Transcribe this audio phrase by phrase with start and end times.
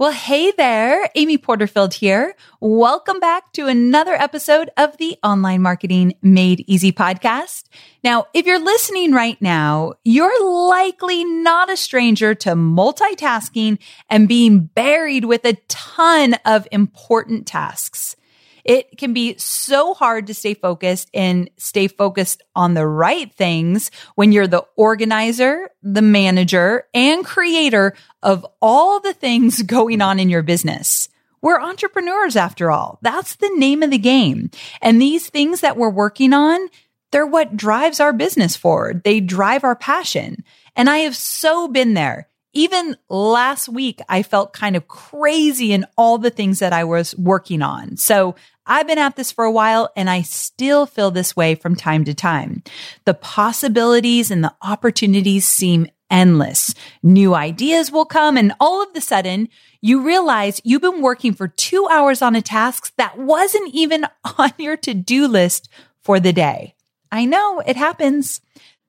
[0.00, 2.34] Well, hey there, Amy Porterfield here.
[2.58, 7.64] Welcome back to another episode of the Online Marketing Made Easy podcast.
[8.02, 13.76] Now, if you're listening right now, you're likely not a stranger to multitasking
[14.08, 18.16] and being buried with a ton of important tasks.
[18.64, 23.90] It can be so hard to stay focused and stay focused on the right things
[24.14, 30.28] when you're the organizer, the manager, and creator of all the things going on in
[30.28, 31.08] your business.
[31.42, 32.98] We're entrepreneurs after all.
[33.02, 34.50] That's the name of the game.
[34.82, 36.68] And these things that we're working on,
[37.12, 39.02] they're what drives our business forward.
[39.04, 40.44] They drive our passion.
[40.76, 42.28] And I have so been there.
[42.52, 47.16] Even last week, I felt kind of crazy in all the things that I was
[47.16, 47.96] working on.
[47.96, 48.34] So
[48.66, 52.04] I've been at this for a while and I still feel this way from time
[52.04, 52.62] to time.
[53.04, 56.74] The possibilities and the opportunities seem endless.
[57.04, 59.48] New ideas will come and all of the sudden
[59.80, 64.06] you realize you've been working for two hours on a task that wasn't even
[64.38, 65.68] on your to-do list
[66.02, 66.74] for the day.
[67.12, 68.40] I know it happens.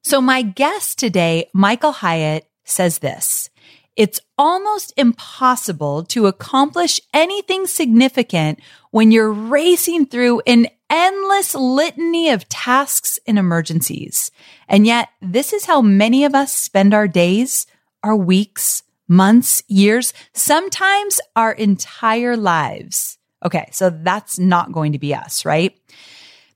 [0.03, 3.50] So my guest today, Michael Hyatt, says this.
[3.95, 8.59] It's almost impossible to accomplish anything significant
[8.91, 14.31] when you're racing through an endless litany of tasks and emergencies.
[14.67, 17.67] And yet, this is how many of us spend our days,
[18.03, 23.17] our weeks, months, years, sometimes our entire lives.
[23.43, 25.77] Okay, so that's not going to be us, right?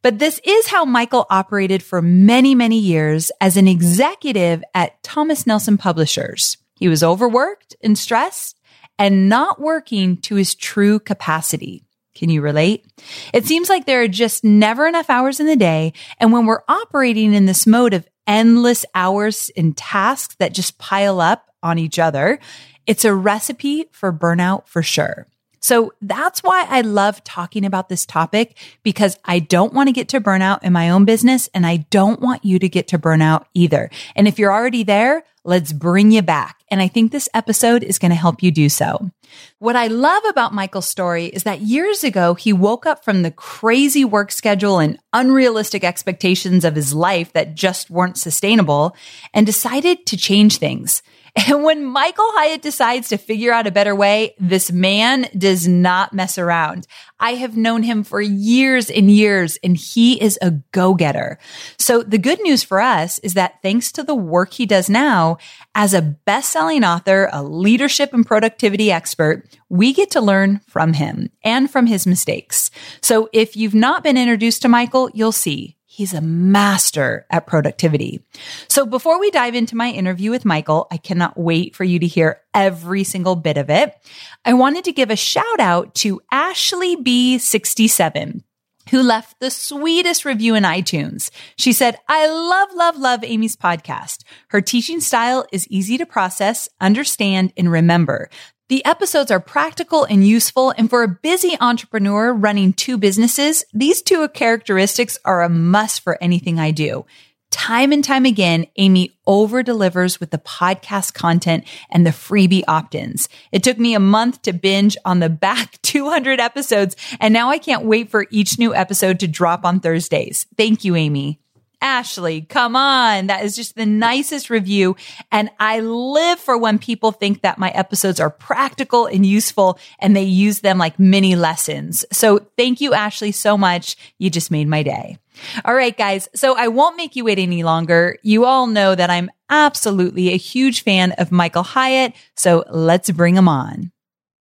[0.02, 5.48] But this is how Michael operated for many, many years as an executive at Thomas
[5.48, 6.58] Nelson Publishers.
[6.76, 8.60] He was overworked and stressed
[8.98, 11.84] and not working to his true capacity.
[12.16, 12.86] Can you relate?
[13.34, 15.94] It seems like there are just never enough hours in the day.
[16.20, 21.20] And when we're operating in this mode of endless hours and tasks that just pile
[21.20, 22.40] up on each other,
[22.86, 25.28] it's a recipe for burnout for sure.
[25.60, 30.10] So that's why I love talking about this topic because I don't want to get
[30.10, 33.46] to burnout in my own business and I don't want you to get to burnout
[33.56, 33.90] either.
[34.16, 36.58] And if you're already there, let's bring you back.
[36.70, 39.12] And I think this episode is going to help you do so.
[39.60, 43.32] What I love about Michael's story is that years ago, he woke up from the
[43.32, 48.96] crazy work schedule and unrealistic expectations of his life that just weren't sustainable
[49.34, 51.02] and decided to change things.
[51.36, 56.14] And when Michael Hyatt decides to figure out a better way, this man does not
[56.14, 56.88] mess around.
[57.20, 61.38] I have known him for years and years, and he is a go getter.
[61.78, 65.38] So the good news for us is that thanks to the work he does now
[65.76, 70.94] as a best selling author, a leadership and productivity expert, we get to learn from
[70.94, 72.72] him and from his mistakes.
[73.02, 78.22] So if you've not been introduced to Michael, you'll see He's a master at productivity.
[78.68, 82.06] So before we dive into my interview with Michael, I cannot wait for you to
[82.06, 83.96] hear every single bit of it.
[84.44, 88.44] I wanted to give a shout out to Ashley B67
[88.90, 91.32] who left the sweetest review in iTunes.
[91.58, 94.24] She said, I love, love, love Amy's podcast.
[94.50, 98.30] Her teaching style is easy to process, understand, and remember.
[98.68, 100.74] The episodes are practical and useful.
[100.76, 106.18] And for a busy entrepreneur running two businesses, these two characteristics are a must for
[106.20, 107.06] anything I do.
[107.52, 113.30] Time and time again, Amy over delivers with the podcast content and the freebie opt-ins.
[113.52, 116.96] It took me a month to binge on the back 200 episodes.
[117.20, 120.48] And now I can't wait for each new episode to drop on Thursdays.
[120.58, 121.40] Thank you, Amy.
[121.86, 123.28] Ashley, come on.
[123.28, 124.96] That is just the nicest review.
[125.32, 130.16] And I live for when people think that my episodes are practical and useful and
[130.16, 132.04] they use them like mini lessons.
[132.12, 133.98] So thank you, Ashley, so much.
[134.18, 135.20] You just made my day.
[135.64, 136.28] All right, guys.
[136.34, 138.18] So I won't make you wait any longer.
[138.24, 142.14] You all know that I'm absolutely a huge fan of Michael Hyatt.
[142.36, 143.92] So let's bring him on.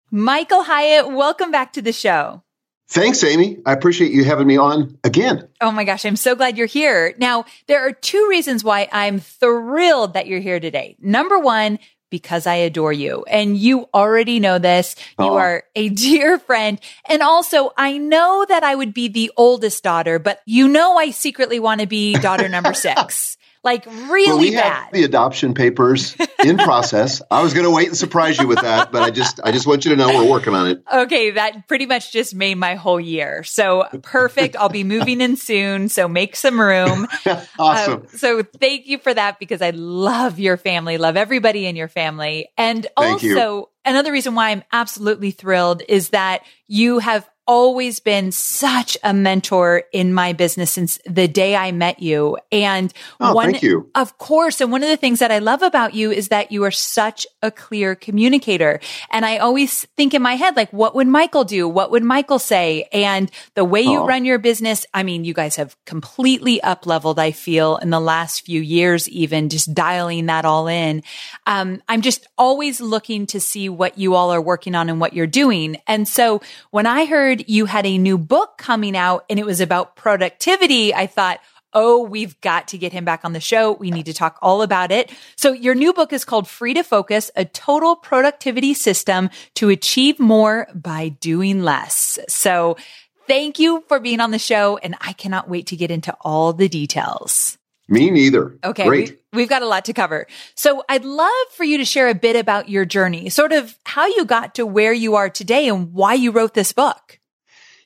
[0.09, 2.44] Michael Hyatt, welcome back to the show.
[2.87, 3.57] Thanks, Amy.
[3.65, 5.47] I appreciate you having me on again.
[5.59, 7.15] Oh my gosh, I'm so glad you're here.
[7.17, 10.95] Now, there are two reasons why I'm thrilled that you're here today.
[10.99, 11.79] Number one,
[12.11, 13.25] because I adore you.
[13.27, 14.95] And you already know this.
[15.19, 16.79] You are a dear friend.
[17.09, 21.09] And also, I know that I would be the oldest daughter, but you know, I
[21.09, 24.83] secretly want to be daughter number six like really well, we bad.
[24.83, 27.21] Have the adoption papers in process.
[27.31, 29.65] I was going to wait and surprise you with that, but I just I just
[29.65, 30.83] want you to know we're working on it.
[30.93, 33.43] Okay, that pretty much just made my whole year.
[33.43, 34.55] So perfect.
[34.55, 37.07] I'll be moving in soon, so make some room.
[37.59, 38.01] awesome.
[38.01, 41.89] Um, so thank you for that because I love your family, love everybody in your
[41.89, 43.25] family, and thank also
[43.57, 43.69] you.
[43.83, 49.83] another reason why I'm absolutely thrilled is that you have always been such a mentor
[49.91, 52.37] in my business since the day I met you.
[52.51, 53.89] And oh, one, thank you.
[53.95, 54.61] Of course.
[54.61, 57.27] And one of the things that I love about you is that you are such
[57.41, 58.79] a clear communicator.
[59.11, 61.67] And I always think in my head, like, what would Michael do?
[61.67, 62.87] What would Michael say?
[62.91, 64.07] And the way you oh.
[64.07, 67.99] run your business, I mean, you guys have completely up leveled, I feel, in the
[67.99, 71.03] last few years, even just dialing that all in.
[71.45, 75.13] Um, I'm just always looking to see what you all are working on and what
[75.13, 75.77] you're doing.
[75.87, 79.61] And so when I heard you had a new book coming out and it was
[79.61, 81.39] about productivity, I thought,
[81.75, 83.73] oh, we've got to get him back on the show.
[83.73, 85.11] We need to talk all about it.
[85.35, 90.19] So your new book is called Free to Focus, a total productivity system to achieve
[90.19, 92.17] more by doing less.
[92.29, 92.77] So
[93.27, 94.77] thank you for being on the show.
[94.77, 97.57] And I cannot wait to get into all the details.
[97.87, 98.57] Me neither.
[98.63, 98.85] Okay.
[98.85, 99.19] Great.
[99.31, 100.25] We, have got a lot to cover.
[100.55, 104.07] So I'd love for you to share a bit about your journey, sort of how
[104.07, 107.19] you got to where you are today and why you wrote this book.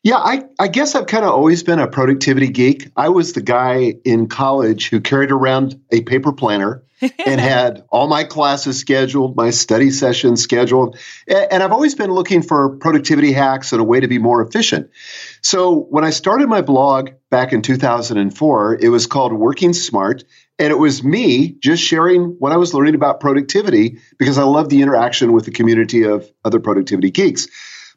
[0.02, 2.90] Yeah, I, I guess I've kind of always been a productivity geek.
[2.96, 7.12] I was the guy in college who carried around a paper planner and
[7.42, 10.98] had all my classes scheduled, my study sessions scheduled.
[11.28, 14.90] And I've always been looking for productivity hacks and a way to be more efficient.
[15.42, 20.24] So when I started my blog back in 2004, it was called Working Smart.
[20.58, 24.70] And it was me just sharing what I was learning about productivity because I love
[24.70, 27.48] the interaction with the community of other productivity geeks.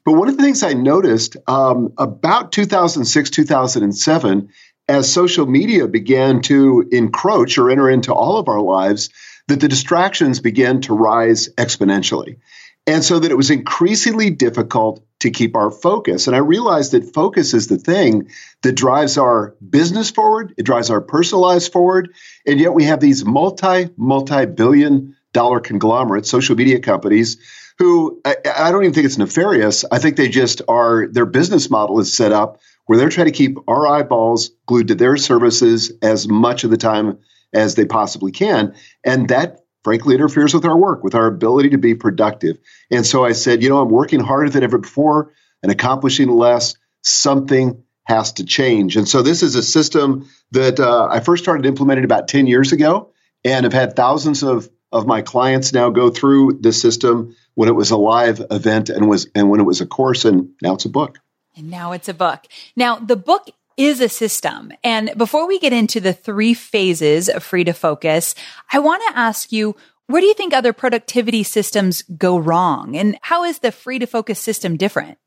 [0.05, 4.49] But one of the things I noticed um, about 2006, 2007,
[4.89, 9.11] as social media began to encroach or enter into all of our lives,
[9.49, 12.39] that the distractions began to rise exponentially.
[12.85, 16.27] And so that it was increasingly difficult to keep our focus.
[16.27, 18.29] And I realized that focus is the thing
[18.63, 22.13] that drives our business forward, it drives our personal lives forward.
[22.45, 27.39] And yet we have these multi, multi billion dollar conglomerates, social media companies
[27.79, 29.85] who I, I, don't even think it's nefarious.
[29.91, 33.33] I think they just are, their business model is set up where they're trying to
[33.33, 37.19] keep our eyeballs glued to their services as much of the time
[37.53, 38.75] as they possibly can.
[39.05, 42.59] And that frankly interferes with our work, with our ability to be productive.
[42.91, 45.33] And so I said, you know, I'm working harder than ever before
[45.63, 46.77] and accomplishing less.
[47.03, 48.97] Something has to change.
[48.97, 52.73] And so this is a system that uh, I first started implementing about 10 years
[52.73, 53.13] ago
[53.45, 57.73] and have had thousands of of my clients now go through the system when it
[57.73, 60.85] was a live event and was and when it was a course and now it's
[60.85, 61.19] a book.
[61.57, 62.47] And now it's a book.
[62.77, 64.73] Now the book is a system.
[64.85, 68.35] And before we get into the three phases of free to focus,
[68.73, 69.77] I want to ask you,
[70.07, 72.97] where do you think other productivity systems go wrong?
[72.97, 75.19] And how is the free to focus system different?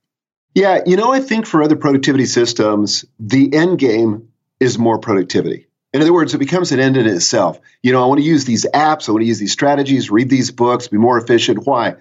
[0.53, 4.29] Yeah, you know, I think for other productivity systems, the end game
[4.59, 5.67] is more productivity.
[5.91, 7.59] In other words, it becomes an end in itself.
[7.81, 10.29] You know, I want to use these apps, I want to use these strategies, read
[10.29, 11.65] these books, be more efficient.
[11.65, 11.95] Why?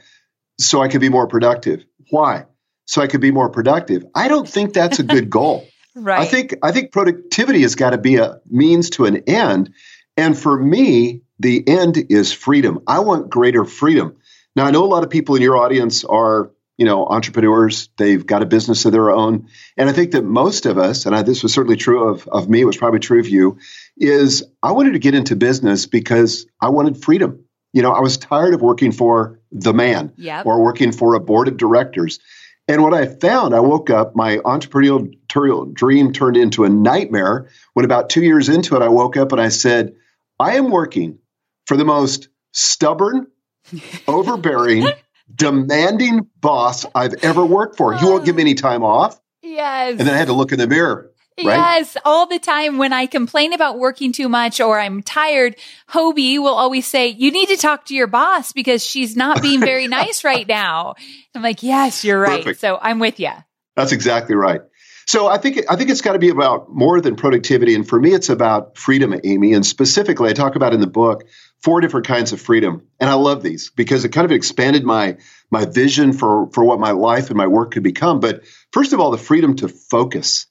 [0.59, 1.85] So I could be more productive.
[2.11, 2.47] Why?
[2.87, 4.05] So I could be more productive.
[4.15, 5.67] I don't think that's a good goal.
[5.95, 6.21] right.
[6.21, 9.73] I think I think productivity has got to be a means to an end.
[10.17, 12.81] And for me, the end is freedom.
[12.87, 14.17] I want greater freedom.
[14.55, 17.89] Now I know a lot of people in your audience are you know, entrepreneurs.
[17.97, 19.49] They've got a business of their own.
[19.77, 22.49] And I think that most of us, and I, this was certainly true of, of
[22.49, 23.59] me, it was probably true of you,
[23.97, 27.44] is I wanted to get into business because I wanted freedom.
[27.75, 30.47] You know, I was tired of working for the man yep.
[30.47, 32.21] or working for a board of directors.
[32.69, 37.85] And what I found, I woke up, my entrepreneurial dream turned into a nightmare when
[37.85, 39.97] about two years into it, I woke up and I said,
[40.39, 41.19] I am working
[41.67, 43.27] for the most stubborn,
[44.09, 44.87] overbearing,
[45.35, 47.93] demanding boss I've ever worked for.
[47.97, 49.21] He won't give me any time off.
[49.43, 49.99] Yes.
[49.99, 51.11] And then I had to look in the mirror.
[51.37, 51.79] Right?
[51.79, 55.57] Yes, all the time when I complain about working too much or I'm tired,
[55.89, 59.61] Hobie will always say, you need to talk to your boss because she's not being
[59.73, 60.95] very nice right now.
[61.35, 62.45] I'm like, yes, you're right.
[62.45, 62.61] Perfect.
[62.61, 63.33] So I'm with you.
[63.75, 64.61] That's exactly right.
[65.07, 68.01] So I think I think it's got to be about more than productivity, and for
[68.01, 69.53] me, it's about freedom, Amy.
[69.53, 71.25] And specifically, I talk about in the book
[71.63, 75.19] four different kinds of freedom, and I love these because it kind of expanded my
[75.51, 78.21] my vision for for what my life and my work could become.
[78.21, 80.47] But first of all, the freedom to focus.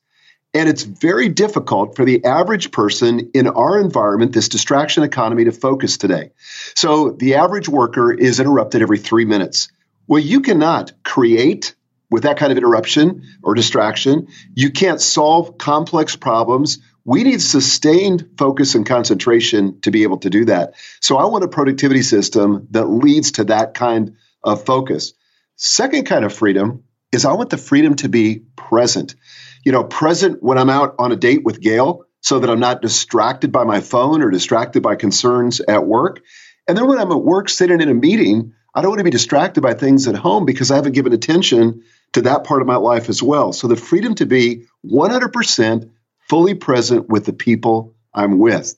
[0.53, 5.51] And it's very difficult for the average person in our environment, this distraction economy, to
[5.51, 6.31] focus today.
[6.75, 9.69] So the average worker is interrupted every three minutes.
[10.07, 11.73] Well, you cannot create
[12.11, 14.27] with that kind of interruption or distraction.
[14.53, 16.77] You can't solve complex problems.
[17.03, 20.75] We need sustained focus and concentration to be able to do that.
[21.01, 25.13] So I want a productivity system that leads to that kind of focus.
[25.55, 29.15] Second kind of freedom is I want the freedom to be present.
[29.63, 32.81] You know, present when I'm out on a date with Gail so that I'm not
[32.81, 36.21] distracted by my phone or distracted by concerns at work.
[36.67, 39.09] And then when I'm at work sitting in a meeting, I don't want to be
[39.09, 42.77] distracted by things at home because I haven't given attention to that part of my
[42.77, 43.53] life as well.
[43.53, 45.89] So the freedom to be 100%
[46.29, 48.75] fully present with the people I'm with.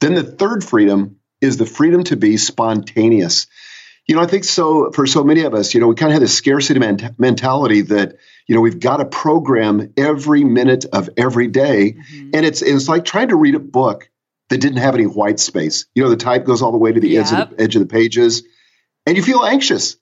[0.00, 3.46] Then the third freedom is the freedom to be spontaneous.
[4.06, 6.14] You know, I think so for so many of us, you know, we kind of
[6.14, 11.08] have this scarcity ment- mentality that, you know, we've got to program every minute of
[11.16, 11.92] every day.
[11.92, 12.30] Mm-hmm.
[12.34, 14.10] And it's it's like trying to read a book
[14.50, 15.86] that didn't have any white space.
[15.94, 17.26] You know, the type goes all the way to the, yep.
[17.26, 18.42] edge, of the edge of the pages
[19.06, 19.96] and you feel anxious.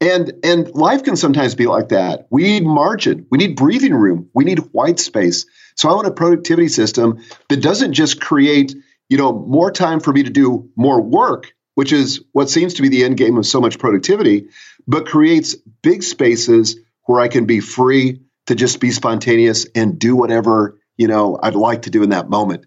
[0.00, 2.26] And and life can sometimes be like that.
[2.30, 3.26] We need margin.
[3.30, 4.30] We need breathing room.
[4.34, 5.44] We need white space.
[5.76, 8.74] So I want a productivity system that doesn't just create,
[9.10, 12.82] you know, more time for me to do more work, which is what seems to
[12.82, 14.48] be the end game of so much productivity,
[14.86, 20.16] but creates big spaces where I can be free to just be spontaneous and do
[20.16, 22.66] whatever, you know, I'd like to do in that moment.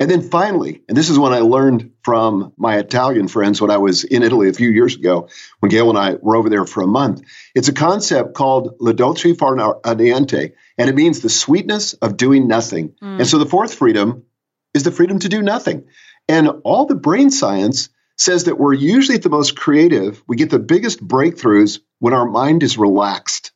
[0.00, 3.76] And then finally, and this is what I learned from my Italian friends when I
[3.76, 6.82] was in Italy a few years ago, when Gail and I were over there for
[6.82, 7.20] a month.
[7.54, 12.48] It's a concept called la dolce far niente, and it means the sweetness of doing
[12.48, 12.94] nothing.
[13.02, 13.18] Mm.
[13.18, 14.24] And so the fourth freedom
[14.72, 15.84] is the freedom to do nothing.
[16.28, 20.48] And all the brain science says that we're usually at the most creative, we get
[20.48, 23.52] the biggest breakthroughs when our mind is relaxed.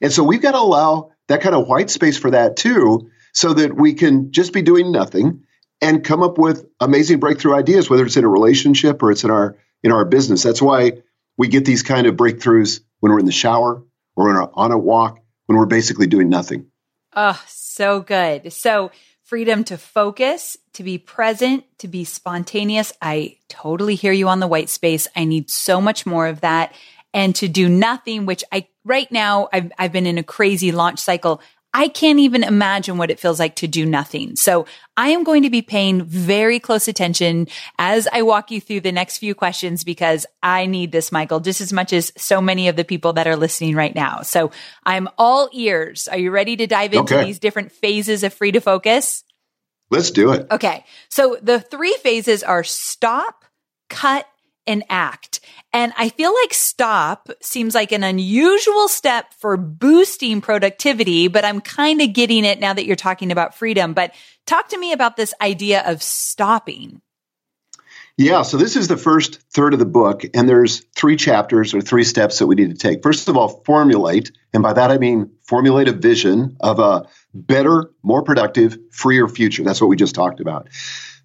[0.00, 3.54] And so we've got to allow that kind of white space for that too, so
[3.54, 5.44] that we can just be doing nothing
[5.80, 9.30] and come up with amazing breakthrough ideas, whether it's in a relationship or it's in
[9.30, 10.42] our in our business.
[10.42, 11.02] That's why
[11.36, 13.82] we get these kind of breakthroughs when we're in the shower
[14.16, 16.66] or on a walk when we're basically doing nothing.
[17.14, 18.52] Oh, so good.
[18.52, 18.90] So
[19.22, 22.92] freedom to focus, to be present, to be spontaneous.
[23.00, 25.08] I totally hear you on the white space.
[25.16, 26.74] I need so much more of that.
[27.14, 30.98] And to do nothing, which I, right now, I've, I've been in a crazy launch
[30.98, 31.40] cycle.
[31.72, 34.34] I can't even imagine what it feels like to do nothing.
[34.34, 37.46] So I am going to be paying very close attention
[37.78, 41.60] as I walk you through the next few questions because I need this, Michael, just
[41.60, 44.22] as much as so many of the people that are listening right now.
[44.22, 44.50] So
[44.84, 46.08] I'm all ears.
[46.08, 47.24] Are you ready to dive into okay.
[47.24, 49.22] these different phases of free to focus?
[49.90, 50.48] Let's do it.
[50.50, 50.84] Okay.
[51.08, 53.44] So the three phases are stop,
[53.88, 54.26] cut,
[54.70, 55.40] and act.
[55.72, 61.60] And I feel like stop seems like an unusual step for boosting productivity, but I'm
[61.60, 63.92] kind of getting it now that you're talking about freedom.
[63.92, 64.14] But
[64.46, 67.02] talk to me about this idea of stopping.
[68.16, 71.80] Yeah, so this is the first third of the book, and there's three chapters or
[71.80, 73.02] three steps that we need to take.
[73.02, 77.90] First of all, formulate, and by that I mean formulate a vision of a better,
[78.02, 79.64] more productive, freer future.
[79.64, 80.68] That's what we just talked about.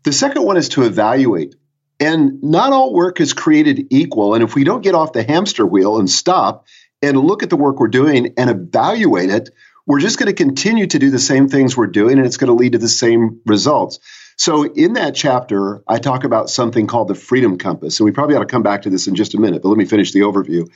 [0.03, 1.55] The second one is to evaluate.
[1.99, 4.33] And not all work is created equal.
[4.33, 6.65] And if we don't get off the hamster wheel and stop
[7.01, 9.49] and look at the work we're doing and evaluate it,
[9.85, 12.47] we're just going to continue to do the same things we're doing and it's going
[12.47, 13.99] to lead to the same results.
[14.37, 17.99] So, in that chapter, I talk about something called the Freedom Compass.
[17.99, 19.77] And we probably ought to come back to this in just a minute, but let
[19.77, 20.69] me finish the overview.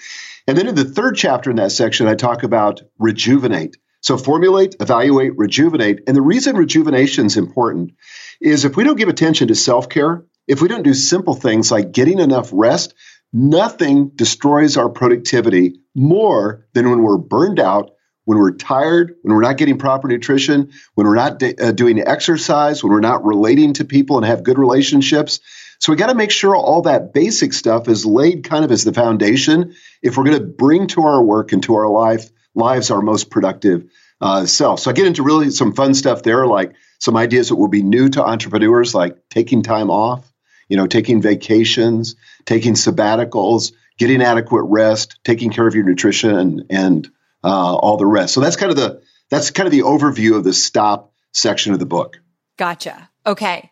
[0.48, 3.76] And then in the third chapter in that section, I talk about rejuvenate.
[4.02, 6.04] So, formulate, evaluate, rejuvenate.
[6.08, 7.92] And the reason rejuvenation is important
[8.40, 11.72] is if we don't give attention to self care, if we don't do simple things
[11.72, 12.96] like getting enough rest,
[13.32, 17.92] nothing destroys our productivity more than when we're burned out,
[18.26, 22.02] when we're tired, when we're not getting proper nutrition, when we're not de- uh, doing
[22.02, 25.40] exercise, when we're not relating to people and have good relationships.
[25.80, 28.84] So we got to make sure all that basic stuff is laid kind of as
[28.84, 32.90] the foundation if we're going to bring to our work and to our life lives
[32.90, 33.86] our most productive
[34.20, 34.80] uh, self.
[34.80, 37.84] So I get into really some fun stuff there, like some ideas that will be
[37.84, 40.29] new to entrepreneurs, like taking time off,
[40.70, 47.12] you know, taking vacations, taking sabbaticals, getting adequate rest, taking care of your nutrition, and,
[47.44, 48.34] uh, all the rest.
[48.34, 51.80] So that's kind of the that's kind of the overview of the stop section of
[51.80, 52.20] the book.
[52.58, 53.10] Gotcha.
[53.26, 53.70] Okay.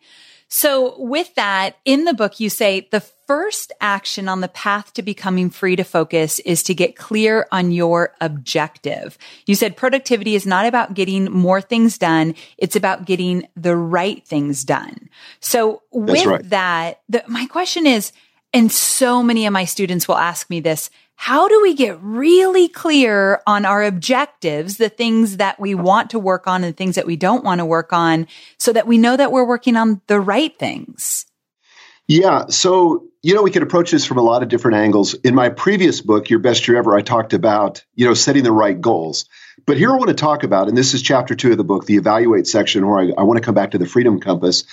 [0.49, 5.01] So with that, in the book, you say the first action on the path to
[5.01, 9.17] becoming free to focus is to get clear on your objective.
[9.45, 12.35] You said productivity is not about getting more things done.
[12.57, 15.09] It's about getting the right things done.
[15.41, 16.49] So with right.
[16.49, 18.13] that, the, my question is,
[18.53, 22.69] and so many of my students will ask me this, how do we get really
[22.69, 27.07] clear on our objectives, the things that we want to work on and things that
[27.07, 28.27] we don't want to work on
[28.59, 31.25] so that we know that we're working on the right things?
[32.07, 32.45] Yeah.
[32.47, 35.15] So, you know, we can approach this from a lot of different angles.
[35.15, 38.51] In my previous book, Your Best Year Ever, I talked about, you know, setting the
[38.51, 39.25] right goals.
[39.65, 41.87] But here I want to talk about, and this is chapter two of the book,
[41.87, 44.65] the evaluate section, where I, I want to come back to the freedom compass,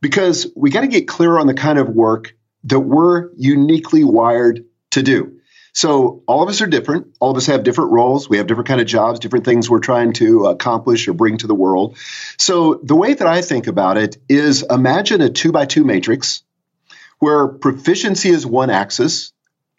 [0.00, 4.64] because we got to get clear on the kind of work that we're uniquely wired
[4.92, 5.36] to do.
[5.72, 7.16] So all of us are different.
[7.20, 8.28] All of us have different roles.
[8.28, 11.46] We have different kind of jobs, different things we're trying to accomplish or bring to
[11.46, 11.96] the world.
[12.38, 16.42] So the way that I think about it is imagine a two by two matrix
[17.18, 19.32] where proficiency is one axis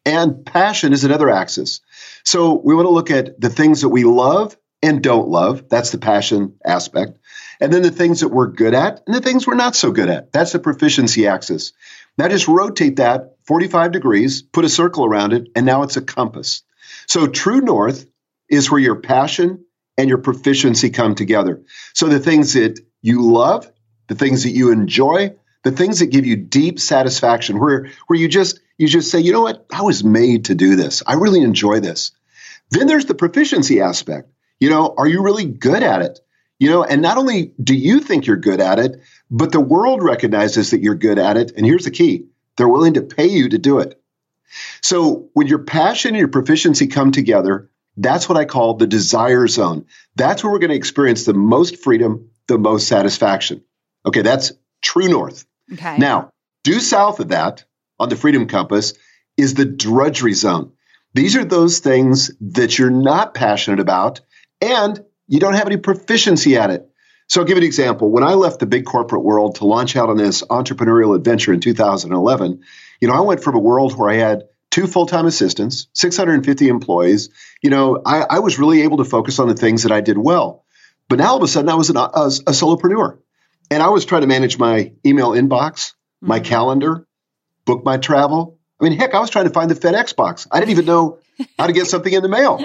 [0.05, 1.81] and passion is another axis.
[2.24, 5.69] So we want to look at the things that we love and don't love.
[5.69, 7.17] That's the passion aspect.
[7.60, 10.10] And then the things that we're good at and the things we're not so good
[10.10, 10.31] at.
[10.31, 11.74] That's the proficiency axis.
[12.17, 16.01] Now just rotate that 45 degrees, put a circle around it, and now it's a
[16.01, 16.63] compass.
[17.05, 18.05] So true north
[18.48, 19.65] is where your passion
[19.98, 21.62] and your proficiency come together.
[21.91, 23.70] So the things that you love,
[24.08, 28.29] the things that you enjoy, the things that give you deep satisfaction, where where you
[28.29, 31.03] just you just say, you know what, I was made to do this.
[31.05, 32.13] I really enjoy this.
[32.70, 34.31] Then there's the proficiency aspect.
[34.62, 36.22] You know, are you really good at it?
[36.58, 40.01] You know, and not only do you think you're good at it, but the world
[40.01, 41.51] recognizes that you're good at it.
[41.58, 42.27] And here's the key
[42.58, 44.01] they're willing to pay you to do it.
[44.81, 49.48] So when your passion and your proficiency come together, that's what I call the desire
[49.48, 49.86] zone.
[50.15, 53.63] That's where we're going to experience the most freedom, the most satisfaction.
[54.05, 55.46] Okay, that's true north.
[55.72, 55.98] Okay.
[55.98, 56.31] Now,
[56.63, 57.65] due south of that
[58.00, 58.93] on the freedom compass
[59.38, 60.74] is the drudgery zone.
[61.13, 64.22] These are those things that you're not passionate about
[64.62, 66.89] and you don't have any proficiency at it.
[67.31, 68.11] So I'll give you an example.
[68.11, 71.61] When I left the big corporate world to launch out on this entrepreneurial adventure in
[71.61, 72.61] 2011,
[73.00, 77.29] you know, I went from a world where I had two full-time assistants, 650 employees.
[77.61, 80.17] You know, I, I was really able to focus on the things that I did
[80.17, 80.65] well.
[81.07, 83.19] But now all of a sudden I was an, a, a solopreneur.
[83.69, 86.50] And I was trying to manage my email inbox, my mm-hmm.
[86.50, 87.07] calendar,
[87.63, 88.59] book my travel.
[88.81, 90.50] I mean, heck, I was trying to find the FedEx box.
[90.51, 91.19] I didn't even know
[91.57, 92.61] how to get something in the mail.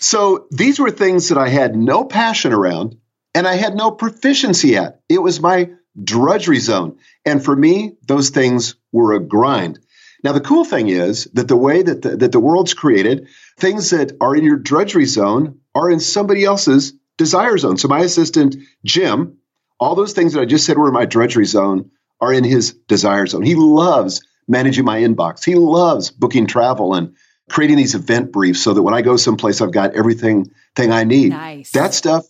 [0.00, 2.96] So these were things that I had no passion around
[3.34, 5.00] and I had no proficiency at.
[5.08, 5.70] It was my
[6.02, 6.98] drudgery zone.
[7.24, 9.78] And for me, those things were a grind.
[10.24, 13.90] Now, the cool thing is that the way that the, that the world's created, things
[13.90, 17.76] that are in your drudgery zone are in somebody else's desire zone.
[17.76, 19.38] So my assistant, Jim,
[19.80, 22.72] all those things that I just said were in my drudgery zone are in his
[22.86, 23.42] desire zone.
[23.42, 25.44] He loves managing my inbox.
[25.44, 27.16] He loves booking travel and
[27.50, 31.02] creating these event briefs so that when I go someplace, I've got everything thing I
[31.04, 31.30] need.
[31.30, 31.72] Nice.
[31.72, 32.24] That stuff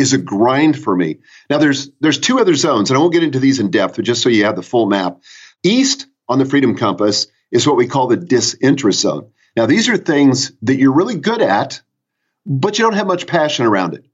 [0.00, 1.18] is a grind for me.
[1.48, 4.04] Now there's there's two other zones, and I won't get into these in depth, but
[4.04, 5.20] just so you have the full map.
[5.62, 9.30] East on the Freedom Compass is what we call the disinterest zone.
[9.56, 11.82] Now these are things that you're really good at,
[12.46, 14.06] but you don't have much passion around it.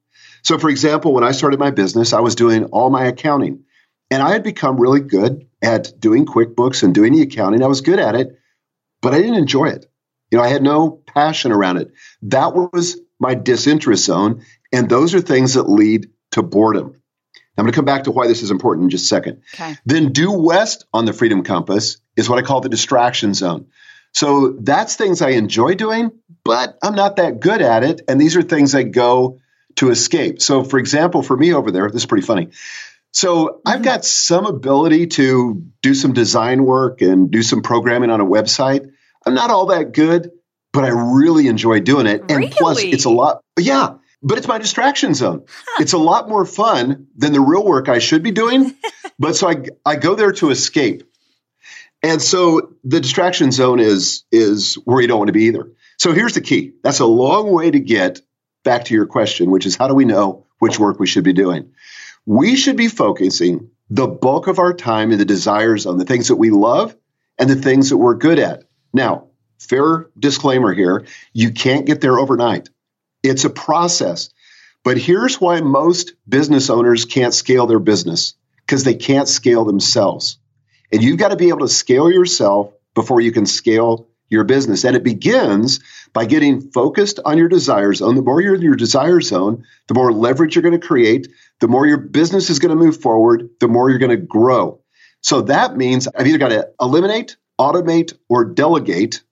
[0.43, 3.64] So for example, when I started my business, I was doing all my accounting.
[4.11, 7.62] And I had become really good at doing QuickBooks and doing the accounting.
[7.62, 8.38] I was good at it,
[9.03, 9.87] but I didn't enjoy it.
[10.31, 11.92] You know, I had no passion around it.
[12.22, 14.44] That was my disinterest zone.
[14.72, 17.00] And those are things that lead to boredom.
[17.59, 19.42] I'm going to come back to why this is important in just a second.
[19.55, 19.76] Okay.
[19.87, 23.68] Then due west on the freedom compass is what I call the distraction zone.
[24.12, 26.11] So that's things I enjoy doing,
[26.44, 28.02] but I'm not that good at it.
[28.09, 29.40] And these are things I go
[29.76, 30.40] to escape.
[30.40, 32.48] So, for example, for me over there, this is pretty funny.
[33.12, 33.85] So I've mm-hmm.
[33.85, 38.90] got some ability to do some design work and do some programming on a website.
[39.24, 40.31] I'm not all that good,
[40.72, 42.31] but I really enjoy doing it.
[42.31, 43.40] And plus, it's a lot.
[43.59, 45.44] Yeah, but it's my distraction zone.
[45.79, 48.74] It's a lot more fun than the real work I should be doing.
[49.18, 51.02] but so I, I go there to escape.
[52.02, 55.72] And so the distraction zone is is where you don't want to be either.
[55.98, 56.74] So here's the key.
[56.83, 58.20] That's a long way to get
[58.64, 61.33] back to your question, which is how do we know which work we should be
[61.33, 61.72] doing?
[62.26, 66.29] We should be focusing the bulk of our time in the desire zone the things
[66.29, 66.96] that we love
[67.38, 68.64] and the things that we're good at.
[68.92, 72.68] Now, fair disclaimer here you can't get there overnight,
[73.28, 74.30] it's a process.
[74.84, 80.38] But here's why most business owners can't scale their business because they can't scale themselves.
[80.92, 84.84] And you've got to be able to scale yourself before you can scale your business.
[84.84, 85.80] And it begins
[86.12, 88.14] by getting focused on your desire zone.
[88.14, 91.28] The more you're in your desire zone, the more leverage you're going to create,
[91.60, 94.80] the more your business is going to move forward, the more you're going to grow.
[95.20, 99.22] So that means I've either got to eliminate automate or delegate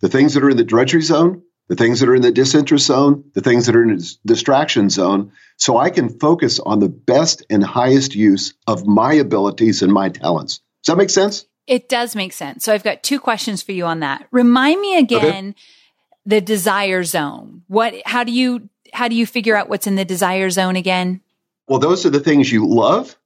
[0.00, 2.86] the things that are in the drudgery zone, the things that are in the disinterest
[2.86, 6.88] zone, the things that are in the distraction zone, so I can focus on the
[6.88, 10.60] best and highest use of my abilities and my talents.
[10.82, 11.46] Does that make sense?
[11.66, 12.64] It does make sense.
[12.64, 14.26] So I've got two questions for you on that.
[14.30, 15.54] Remind me again okay.
[16.26, 17.62] the desire zone.
[17.68, 21.22] What how do you how do you figure out what's in the desire zone again?
[21.66, 23.16] Well, those are the things you love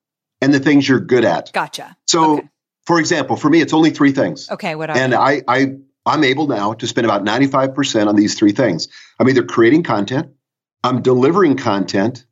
[0.40, 1.52] and the things you're good at.
[1.52, 1.96] Gotcha.
[2.06, 2.48] So okay
[2.88, 4.50] for example, for me, it's only three things.
[4.50, 5.76] Okay, what are and I, I
[6.08, 8.88] I'm able now to spend about 95% on these three things.
[9.18, 10.30] I'm either creating content,
[10.82, 12.24] I'm delivering content,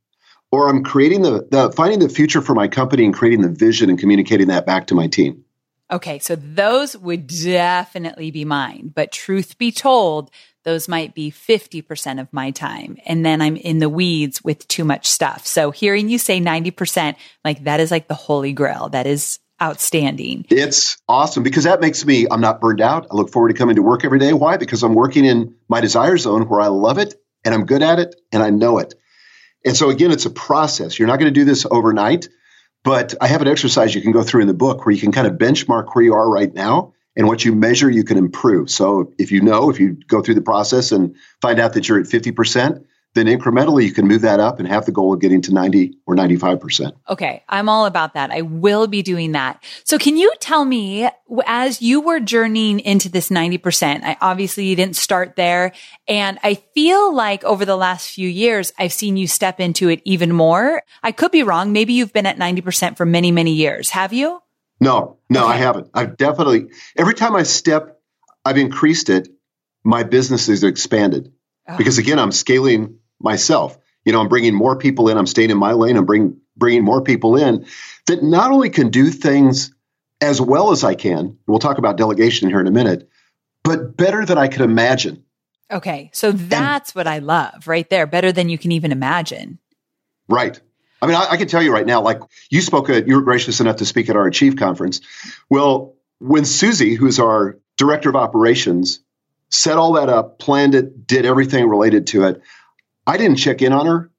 [0.50, 3.90] or I'm creating the, the finding the future for my company and creating the vision
[3.90, 5.44] and communicating that back to my team.
[5.90, 8.90] Okay, so those would definitely be mine.
[8.92, 10.30] But truth be told,
[10.64, 12.96] those might be 50% of my time.
[13.06, 15.46] And then I'm in the weeds with too much stuff.
[15.46, 18.88] So hearing you say 90%, like that is like the holy grail.
[18.88, 20.46] That is outstanding.
[20.50, 23.06] It's awesome because that makes me, I'm not burned out.
[23.10, 24.32] I look forward to coming to work every day.
[24.32, 24.56] Why?
[24.56, 27.14] Because I'm working in my desire zone where I love it
[27.44, 28.94] and I'm good at it and I know it.
[29.64, 30.98] And so, again, it's a process.
[30.98, 32.28] You're not going to do this overnight,
[32.84, 35.12] but I have an exercise you can go through in the book where you can
[35.12, 38.70] kind of benchmark where you are right now and what you measure, you can improve.
[38.70, 41.98] So, if you know, if you go through the process and find out that you're
[41.98, 42.84] at 50%,
[43.16, 45.96] then incrementally you can move that up and have the goal of getting to 90
[46.06, 46.92] or 95%.
[47.08, 47.42] Okay.
[47.48, 48.30] I'm all about that.
[48.30, 49.62] I will be doing that.
[49.84, 51.08] So can you tell me
[51.46, 55.72] as you were journeying into this 90%, I obviously you didn't start there.
[56.06, 60.02] And I feel like over the last few years, I've seen you step into it
[60.04, 60.82] even more.
[61.02, 61.72] I could be wrong.
[61.72, 63.90] Maybe you've been at 90% for many, many years.
[63.90, 64.40] Have you?
[64.78, 65.54] No, no, okay.
[65.54, 65.88] I haven't.
[65.94, 67.98] I've definitely, every time I step,
[68.44, 69.28] I've increased it.
[69.82, 71.32] My business has expanded.
[71.68, 71.76] Oh.
[71.76, 73.78] Because again, I'm scaling myself.
[74.04, 75.18] You know, I'm bringing more people in.
[75.18, 75.96] I'm staying in my lane.
[75.96, 77.66] I'm bring, bringing more people in
[78.06, 79.74] that not only can do things
[80.20, 81.38] as well as I can.
[81.46, 83.08] We'll talk about delegation here in a minute,
[83.64, 85.24] but better than I could imagine.
[85.70, 86.10] Okay.
[86.12, 88.06] So that's and, what I love right there.
[88.06, 89.58] Better than you can even imagine.
[90.28, 90.58] Right.
[91.02, 93.22] I mean, I, I, can tell you right now, like you spoke at, you were
[93.22, 95.00] gracious enough to speak at our Achieve conference.
[95.50, 99.00] Well, when Susie, who's our director of operations,
[99.50, 102.42] set all that up, planned it, did everything related to it,
[103.06, 104.10] I didn't check in on her.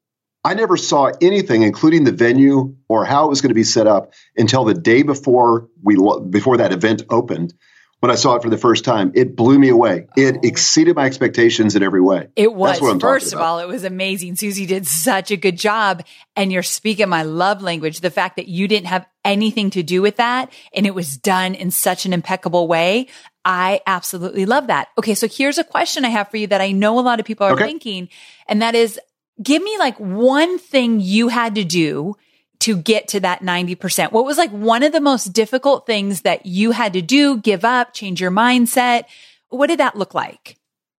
[0.44, 3.86] I never saw anything, including the venue or how it was going to be set
[3.86, 5.96] up, until the day before we
[6.30, 7.54] before that event opened.
[8.00, 10.06] When I saw it for the first time, it blew me away.
[10.16, 10.40] It oh.
[10.44, 12.28] exceeded my expectations in every way.
[12.36, 12.78] It was.
[12.78, 14.36] First of all, it was amazing.
[14.36, 16.04] Susie did such a good job,
[16.36, 18.00] and you're speaking my love language.
[18.00, 21.56] The fact that you didn't have anything to do with that, and it was done
[21.56, 23.08] in such an impeccable way.
[23.48, 24.88] I absolutely love that.
[24.98, 25.14] Okay.
[25.14, 27.46] So here's a question I have for you that I know a lot of people
[27.46, 27.64] are okay.
[27.64, 28.10] thinking.
[28.46, 29.00] And that is
[29.42, 32.14] give me like one thing you had to do
[32.60, 34.12] to get to that 90%.
[34.12, 37.64] What was like one of the most difficult things that you had to do, give
[37.64, 39.04] up, change your mindset?
[39.48, 40.58] What did that look like?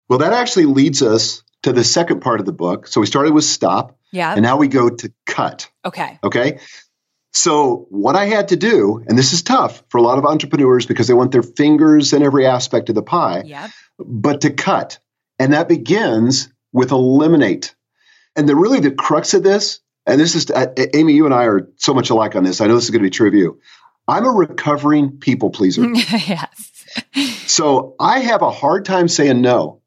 [0.08, 2.86] Well, that actually leads us to the second part of the book.
[2.86, 3.98] So we started with stop.
[4.10, 4.32] Yeah.
[4.32, 5.68] And now we go to cut.
[5.84, 6.18] Okay.
[6.24, 6.60] Okay.
[7.32, 10.86] So, what I had to do, and this is tough for a lot of entrepreneurs
[10.86, 13.70] because they want their fingers in every aspect of the pie, yep.
[13.98, 14.98] but to cut.
[15.38, 17.74] And that begins with eliminate.
[18.34, 21.44] And the really the crux of this, and this is, uh, Amy, you and I
[21.44, 22.60] are so much alike on this.
[22.60, 23.60] I know this is going to be true of you.
[24.06, 25.84] I'm a recovering people pleaser.
[25.94, 26.72] yes.
[27.46, 29.82] so I have a hard time saying no,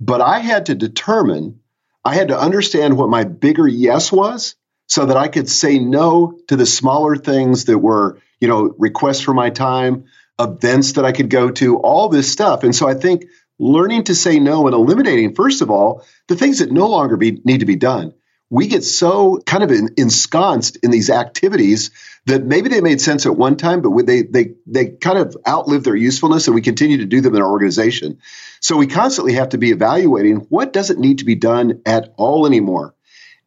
[0.00, 1.60] but I had to determine,
[2.04, 4.54] I had to understand what my bigger yes was
[4.94, 9.22] so that I could say no to the smaller things that were, you know, requests
[9.22, 10.04] for my time,
[10.38, 12.62] events that I could go to, all this stuff.
[12.62, 13.24] And so I think
[13.58, 17.40] learning to say no and eliminating, first of all, the things that no longer be,
[17.44, 18.14] need to be done.
[18.50, 21.90] We get so kind of in, ensconced in these activities
[22.26, 25.82] that maybe they made sense at one time, but they they they kind of outlive
[25.82, 28.18] their usefulness, and we continue to do them in our organization.
[28.60, 32.46] So we constantly have to be evaluating what doesn't need to be done at all
[32.46, 32.93] anymore.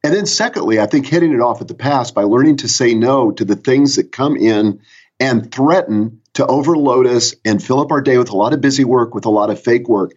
[0.08, 2.94] And then, secondly, I think hitting it off at the pass by learning to say
[2.94, 4.80] no to the things that come in
[5.20, 8.86] and threaten to overload us and fill up our day with a lot of busy
[8.86, 10.14] work, with a lot of fake work.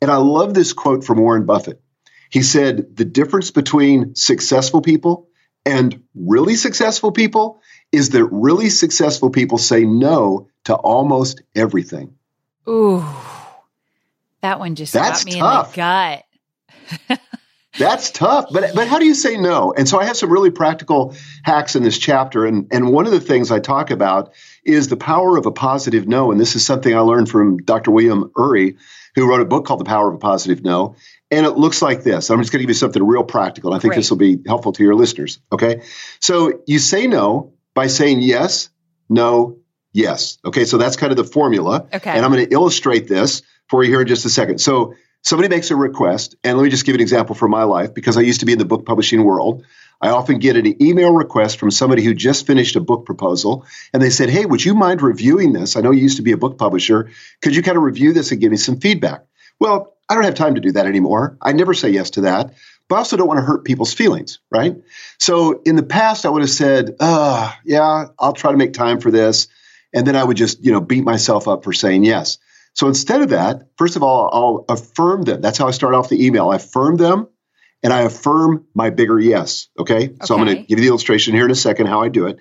[0.00, 1.78] And I love this quote from Warren Buffett.
[2.30, 5.28] He said, The difference between successful people
[5.66, 7.60] and really successful people
[7.92, 12.14] is that really successful people say no to almost everything.
[12.66, 13.04] Ooh,
[14.40, 15.66] that one just That's got me tough.
[15.66, 15.76] in the
[17.10, 17.20] gut.
[17.78, 19.72] That's tough, but but how do you say no?
[19.76, 23.12] And so I have some really practical hacks in this chapter, and and one of
[23.12, 24.32] the things I talk about
[24.64, 27.90] is the power of a positive no, and this is something I learned from Dr.
[27.90, 28.76] William Ury,
[29.16, 30.94] who wrote a book called The Power of a Positive No,
[31.30, 32.30] and it looks like this.
[32.30, 33.72] I'm just going to give you something real practical.
[33.72, 33.98] And I think Great.
[33.98, 35.40] this will be helpful to your listeners.
[35.50, 35.82] Okay,
[36.20, 38.68] so you say no by saying yes,
[39.08, 39.58] no,
[39.92, 40.38] yes.
[40.44, 41.88] Okay, so that's kind of the formula.
[41.92, 44.58] Okay, and I'm going to illustrate this for you here in just a second.
[44.60, 47.94] So somebody makes a request, and let me just give an example from my life
[47.94, 49.64] because I used to be in the book publishing world.
[50.00, 54.02] I often get an email request from somebody who just finished a book proposal, and
[54.02, 55.76] they said, Hey, would you mind reviewing this?
[55.76, 57.10] I know you used to be a book publisher.
[57.42, 59.24] Could you kind of review this and give me some feedback?
[59.58, 61.38] Well, I don't have time to do that anymore.
[61.40, 62.54] I never say yes to that,
[62.88, 64.76] but I also don't want to hurt people's feelings, right?
[65.18, 69.00] So in the past, I would have said, uh, yeah, I'll try to make time
[69.00, 69.48] for this.
[69.94, 72.38] And then I would just, you know, beat myself up for saying yes.
[72.74, 75.40] So instead of that, first of all, I'll affirm them.
[75.40, 76.50] That's how I start off the email.
[76.50, 77.28] I affirm them
[77.82, 79.68] and I affirm my bigger yes.
[79.78, 80.06] Okay.
[80.06, 80.14] okay.
[80.24, 82.26] So I'm going to give you the illustration here in a second how I do
[82.26, 82.38] it.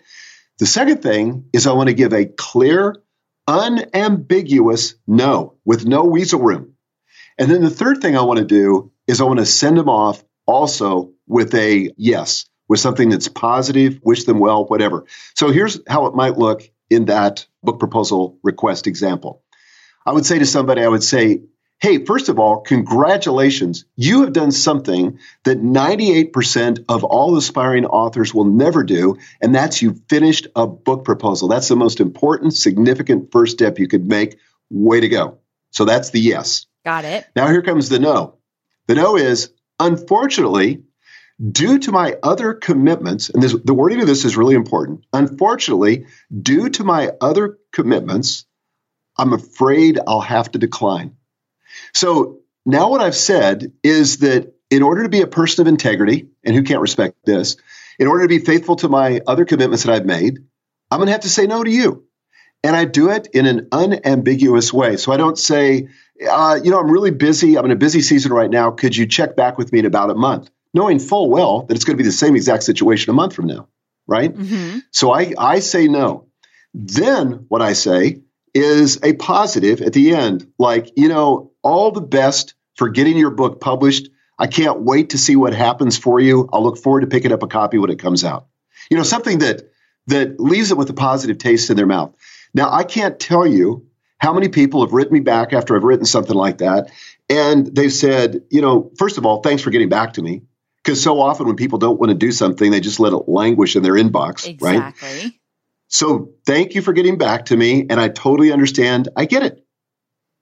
[0.59, 2.95] The second thing is I want to give a clear,
[3.47, 6.73] unambiguous no with no weasel room.
[7.37, 9.89] And then the third thing I want to do is I want to send them
[9.89, 15.05] off also with a yes, with something that's positive, wish them well, whatever.
[15.35, 19.42] So here's how it might look in that book proposal request example.
[20.05, 21.41] I would say to somebody, I would say,
[21.79, 23.85] hey, first of all, congratulations.
[23.95, 29.81] You have done something that 98% of all aspiring authors will never do, and that's
[29.81, 31.49] you finished a book proposal.
[31.49, 34.37] That's the most important, significant first step you could make.
[34.69, 35.39] Way to go.
[35.71, 36.65] So that's the yes.
[36.85, 37.25] Got it.
[37.35, 38.37] Now here comes the no.
[38.87, 40.83] The no is, unfortunately,
[41.51, 45.05] due to my other commitments, and this, the wording of this is really important.
[45.11, 46.05] Unfortunately,
[46.41, 48.45] due to my other commitments,
[49.17, 51.15] I'm afraid I'll have to decline.
[51.93, 56.29] So now what I've said is that in order to be a person of integrity,
[56.43, 57.57] and who can't respect this,
[57.99, 60.39] in order to be faithful to my other commitments that I've made,
[60.89, 62.05] I'm going to have to say no to you.
[62.63, 64.97] And I do it in an unambiguous way.
[64.97, 65.89] So I don't say,
[66.29, 67.57] uh, you know, I'm really busy.
[67.57, 68.71] I'm in a busy season right now.
[68.71, 70.49] Could you check back with me in about a month?
[70.73, 73.47] Knowing full well that it's going to be the same exact situation a month from
[73.47, 73.67] now,
[74.07, 74.33] right?
[74.33, 74.79] Mm-hmm.
[74.91, 76.27] So I, I say no.
[76.73, 78.21] Then what I say
[78.53, 83.31] is a positive at the end, like, you know, all the best for getting your
[83.31, 84.09] book published.
[84.37, 86.49] I can't wait to see what happens for you.
[86.51, 88.47] I'll look forward to picking up a copy when it comes out.
[88.89, 89.69] You know, something that
[90.07, 92.13] that leaves it with a positive taste in their mouth.
[92.53, 93.87] Now, I can't tell you
[94.17, 96.91] how many people have written me back after I've written something like that.
[97.29, 100.43] And they've said, you know, first of all, thanks for getting back to me.
[100.83, 103.77] Because so often when people don't want to do something, they just let it languish
[103.77, 104.75] in their inbox, right?
[104.75, 105.09] exactly.
[105.09, 105.31] right?
[105.93, 107.85] So thank you for getting back to me.
[107.87, 109.09] And I totally understand.
[109.15, 109.63] I get it.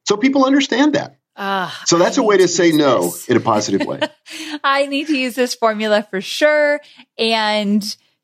[0.08, 1.20] So people understand that.
[1.36, 3.28] Uh, so that's a way to, to say no this.
[3.28, 4.00] in a positive way.
[4.64, 6.80] I need to use this formula for sure.
[7.18, 7.84] And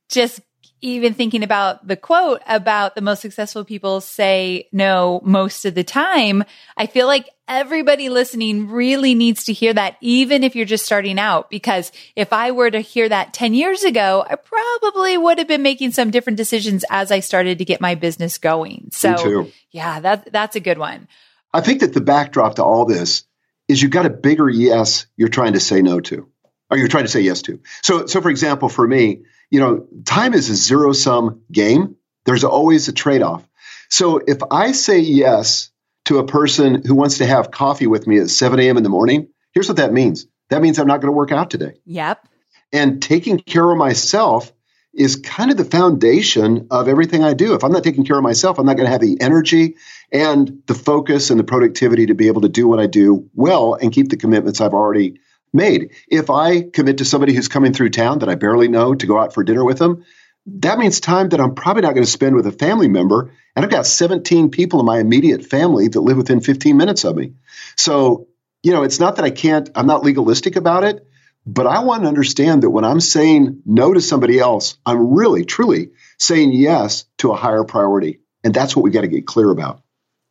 [0.09, 0.39] just
[0.81, 5.83] even thinking about the quote about the most successful people say no most of the
[5.83, 6.43] time,
[6.75, 11.17] I feel like everybody listening really needs to hear that, even if you're just starting
[11.17, 11.49] out.
[11.49, 15.63] Because if I were to hear that 10 years ago, I probably would have been
[15.63, 18.89] making some different decisions as I started to get my business going.
[18.91, 21.07] So yeah, that, that's a good one.
[21.53, 23.23] I think that the backdrop to all this
[23.67, 26.29] is you've got a bigger yes you're trying to say no to,
[26.69, 27.61] or you're trying to say yes to.
[27.81, 31.95] So, so for example, for me, you know, time is a zero sum game.
[32.25, 33.47] There's always a trade off.
[33.89, 35.69] So if I say yes
[36.05, 38.77] to a person who wants to have coffee with me at 7 a.m.
[38.77, 40.27] in the morning, here's what that means.
[40.49, 41.73] That means I'm not going to work out today.
[41.85, 42.27] Yep.
[42.73, 44.51] And taking care of myself
[44.93, 47.53] is kind of the foundation of everything I do.
[47.53, 49.75] If I'm not taking care of myself, I'm not going to have the energy
[50.11, 53.75] and the focus and the productivity to be able to do what I do well
[53.75, 55.19] and keep the commitments I've already
[55.53, 55.91] made.
[56.07, 59.19] If I commit to somebody who's coming through town that I barely know to go
[59.19, 60.05] out for dinner with them,
[60.47, 63.31] that means time that I'm probably not going to spend with a family member.
[63.55, 67.15] And I've got 17 people in my immediate family that live within 15 minutes of
[67.15, 67.33] me.
[67.75, 68.27] So,
[68.63, 71.05] you know, it's not that I can't, I'm not legalistic about it,
[71.45, 75.45] but I want to understand that when I'm saying no to somebody else, I'm really,
[75.45, 78.19] truly saying yes to a higher priority.
[78.43, 79.81] And that's what we got to get clear about.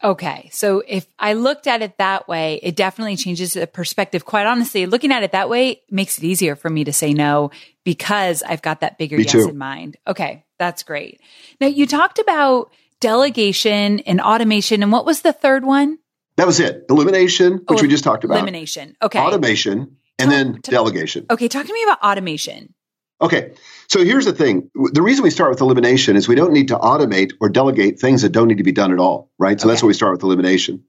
[0.05, 0.51] Okay.
[0.53, 4.25] So if I looked at it that way, it definitely changes the perspective.
[4.25, 7.51] Quite honestly, looking at it that way makes it easier for me to say no
[7.85, 9.49] because I've got that bigger me yes too.
[9.49, 9.97] in mind.
[10.07, 10.45] Okay.
[10.59, 11.21] That's great.
[11.61, 14.83] Now you talked about delegation and automation.
[14.83, 15.99] And what was the third one?
[16.37, 16.85] That was it.
[16.91, 18.35] Elimination, which oh, we just talked about.
[18.35, 18.97] Elimination.
[19.01, 19.19] Okay.
[19.19, 21.27] Automation and talk, then delegation.
[21.31, 21.49] Okay.
[21.49, 22.75] Talk to me about automation.
[23.21, 23.55] Okay.
[23.89, 24.71] So here's the thing.
[24.75, 28.23] The reason we start with elimination is we don't need to automate or delegate things
[28.23, 29.59] that don't need to be done at all, right?
[29.61, 29.73] So okay.
[29.73, 30.85] that's why we start with elimination.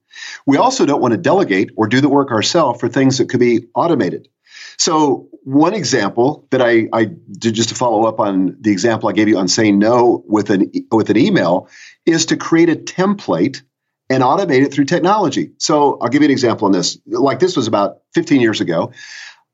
[0.46, 3.40] We also don't want to delegate or do the work ourselves for things that could
[3.40, 4.28] be automated.
[4.76, 9.12] So one example that I, I did just to follow up on the example I
[9.12, 11.68] gave you on saying no with an with an email
[12.04, 13.62] is to create a template
[14.10, 15.52] and automate it through technology.
[15.58, 16.98] So I'll give you an example on this.
[17.06, 18.92] Like this was about 15 years ago.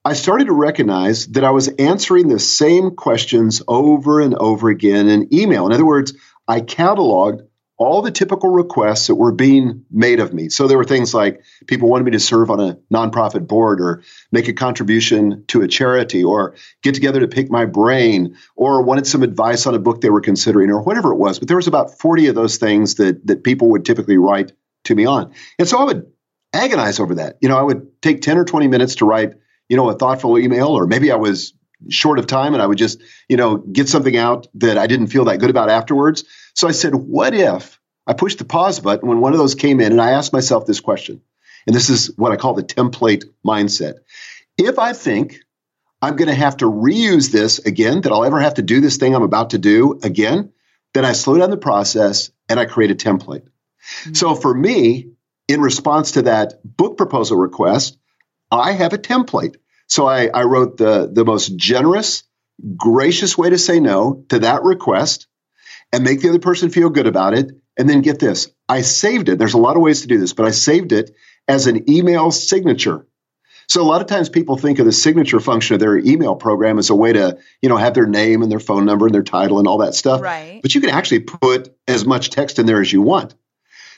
[0.07, 5.09] I started to recognize that I was answering the same questions over and over again
[5.09, 5.65] in email.
[5.65, 6.13] In other words,
[6.47, 10.51] I cataloged all the typical requests that were being made of me.
[10.51, 14.03] So there were things like people wanted me to serve on a nonprofit board or
[14.31, 19.07] make a contribution to a charity or get together to pick my brain or wanted
[19.07, 21.39] some advice on a book they were considering or whatever it was.
[21.39, 24.53] But there was about 40 of those things that that people would typically write
[24.85, 25.33] to me on.
[25.59, 26.13] And so I would
[26.53, 27.39] agonize over that.
[27.41, 29.35] You know, I would take 10 or 20 minutes to write
[29.69, 31.55] you know, a thoughtful email, or maybe I was
[31.89, 35.09] short of time and I would just, you know, get something out that I didn't
[35.09, 36.25] feel that good about afterwards.
[36.55, 39.81] So I said, what if I pushed the pause button when one of those came
[39.81, 41.21] in and I asked myself this question?
[41.67, 43.95] And this is what I call the template mindset.
[44.57, 45.41] If I think
[46.01, 48.99] I'm going to have to reuse this again, that I'll ever have to do this
[48.99, 50.53] thing I'm about to do again,
[50.93, 53.43] then I slow down the process and I create a template.
[53.43, 54.15] Mm-hmm.
[54.15, 55.11] So for me,
[55.49, 57.99] in response to that book proposal request,
[58.55, 59.57] I have a template.
[59.87, 62.25] So I, I wrote the, the most generous,
[62.77, 65.27] gracious way to say no to that request.
[65.93, 67.53] and make the other person feel good about it.
[67.77, 69.39] And then get this I saved it.
[69.39, 71.15] There's a lot of ways to do this, but I saved it
[71.47, 73.07] as an email signature.
[73.67, 76.79] So a lot of times people think of the signature function of their email program
[76.79, 79.23] as a way to, you know, have their name and their phone number and their
[79.23, 80.21] title and all that stuff.
[80.21, 80.61] Right.
[80.63, 83.35] But you can actually put as much text in there as you want.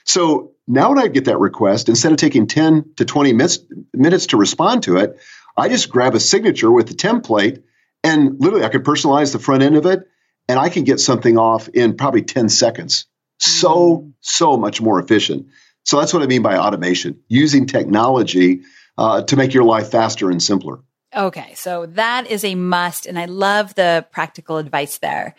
[0.04, 3.58] So now when I get that request, instead of taking 10 to 20 minutes,
[3.92, 5.18] minutes to respond to it,
[5.56, 7.62] I just grab a signature with the template
[8.02, 10.08] and literally I could personalize the front end of it
[10.48, 13.06] and I can get something off in probably 10 seconds.
[13.38, 15.48] So, so much more efficient.
[15.84, 18.62] So that's what I mean by automation, using technology
[18.98, 20.80] uh, to make your life faster and simpler.
[21.14, 23.06] Okay, so that is a must.
[23.06, 25.34] And I love the practical advice there.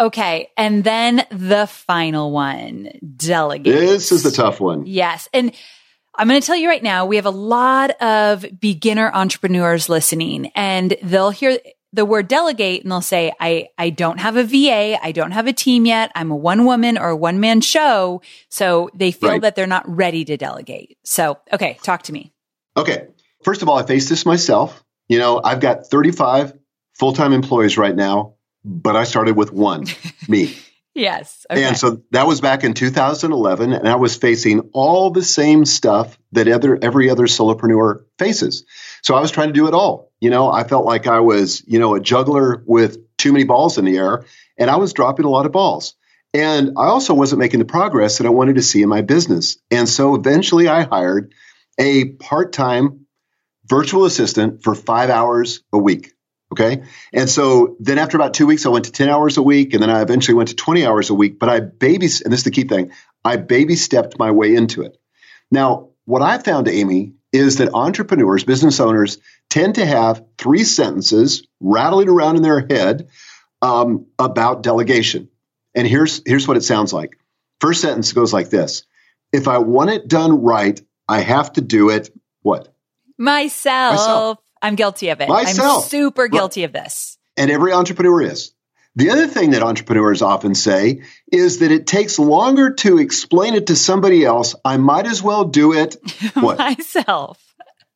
[0.00, 3.66] Okay, and then the final one delegate.
[3.72, 4.86] This is the tough one.
[4.86, 5.28] Yes.
[5.34, 5.52] And
[6.16, 10.50] I'm going to tell you right now, we have a lot of beginner entrepreneurs listening,
[10.54, 11.58] and they'll hear
[11.92, 14.96] the word delegate and they'll say, I, I don't have a VA.
[15.04, 16.12] I don't have a team yet.
[16.14, 18.22] I'm a one woman or a one man show.
[18.48, 19.42] So they feel Right.
[19.42, 20.98] that they're not ready to delegate.
[21.04, 22.32] So, okay, talk to me.
[22.76, 23.08] Okay.
[23.42, 24.84] First of all, I face this myself.
[25.08, 26.52] You know, I've got 35
[26.96, 28.34] full time employees right now,
[28.64, 29.86] but I started with one,
[30.28, 30.56] me.
[30.94, 31.46] Yes.
[31.48, 31.64] Okay.
[31.64, 36.18] And so that was back in 2011, and I was facing all the same stuff
[36.32, 38.64] that other every other solopreneur faces.
[39.02, 40.10] So I was trying to do it all.
[40.20, 43.78] You know, I felt like I was, you know, a juggler with too many balls
[43.78, 44.24] in the air,
[44.58, 45.94] and I was dropping a lot of balls.
[46.32, 49.58] And I also wasn't making the progress that I wanted to see in my business.
[49.70, 51.32] And so eventually I hired
[51.78, 53.06] a part-time
[53.66, 56.12] virtual assistant for 5 hours a week.
[56.52, 56.82] Okay.
[57.12, 59.72] And so then after about two weeks, I went to 10 hours a week.
[59.72, 61.38] And then I eventually went to 20 hours a week.
[61.38, 62.90] But I baby, and this is the key thing,
[63.24, 64.98] I baby stepped my way into it.
[65.50, 71.46] Now, what I found, Amy, is that entrepreneurs, business owners, tend to have three sentences
[71.60, 73.08] rattling around in their head
[73.62, 75.28] um, about delegation.
[75.74, 77.16] And here's, here's what it sounds like.
[77.60, 78.84] First sentence goes like this
[79.32, 82.10] If I want it done right, I have to do it
[82.42, 82.74] what?
[83.18, 83.94] Myself.
[83.94, 84.38] Myself.
[84.62, 85.28] I'm guilty of it.
[85.28, 85.84] Myself.
[85.84, 87.18] I'm super guilty of this.
[87.36, 88.52] and every entrepreneur is.
[88.96, 93.68] The other thing that entrepreneurs often say is that it takes longer to explain it
[93.68, 94.56] to somebody else.
[94.64, 95.96] I might as well do it
[96.34, 96.58] what?
[96.58, 97.38] Myself.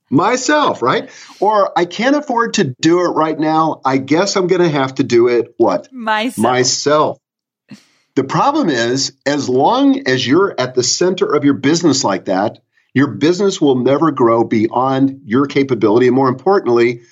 [0.09, 1.11] myself, right?
[1.40, 3.81] Or I can't afford to do it right now.
[3.85, 5.92] I guess I'm going to have to do it what?
[5.92, 6.38] Myself.
[6.38, 7.18] Myself.
[8.14, 12.61] The problem is, as long as you're at the center of your business like that,
[12.94, 16.07] your business will never grow beyond your capability.
[16.07, 17.02] And more importantly,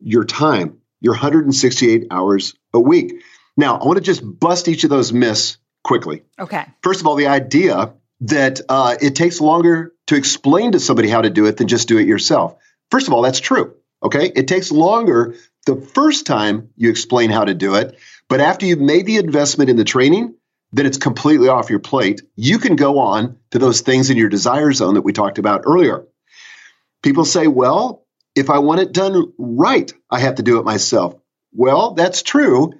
[0.00, 3.22] your time, your 168 hours a week.
[3.56, 6.22] Now, I want to just bust each of those myths quickly.
[6.38, 6.64] okay.
[6.82, 11.22] First of all, the idea that uh, it takes longer to explain to somebody how
[11.22, 12.56] to do it than just do it yourself.
[12.90, 13.74] First of all, that's true.
[14.02, 14.32] Okay.
[14.34, 18.80] It takes longer the first time you explain how to do it, but after you've
[18.80, 20.35] made the investment in the training,
[20.72, 22.22] then it's completely off your plate.
[22.34, 25.62] You can go on to those things in your desire zone that we talked about
[25.64, 26.06] earlier.
[27.02, 31.14] People say, well, if I want it done right, I have to do it myself.
[31.52, 32.72] Well, that's true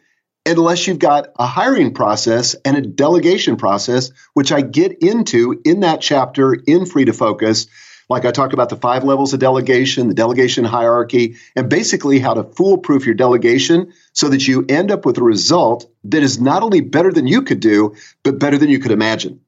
[0.46, 5.80] unless you've got a hiring process and a delegation process, which I get into in
[5.80, 7.66] that chapter in Free to Focus.
[8.08, 12.34] Like I talk about the five levels of delegation, the delegation hierarchy, and basically how
[12.34, 16.62] to foolproof your delegation so that you end up with a result that is not
[16.62, 19.40] only better than you could do, but better than you could imagine.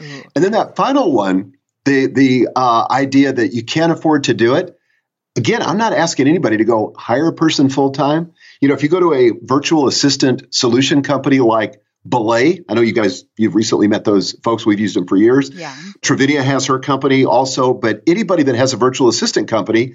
[0.00, 0.22] Ooh.
[0.34, 1.52] And then that final one,
[1.84, 4.76] the the uh, idea that you can't afford to do it.
[5.36, 8.32] Again, I'm not asking anybody to go hire a person full time.
[8.62, 12.80] You know, if you go to a virtual assistant solution company like Belay, I know
[12.80, 14.64] you guys you've recently met those folks.
[14.64, 15.50] We've used them for years.
[15.50, 15.76] Yeah.
[16.00, 19.94] Trivinia has her company also, but anybody that has a virtual assistant company,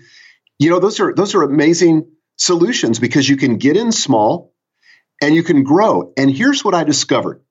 [0.60, 2.06] you know, those are those are amazing
[2.42, 4.54] solutions because you can get in small
[5.22, 6.12] and you can grow.
[6.18, 7.42] And here's what I discovered.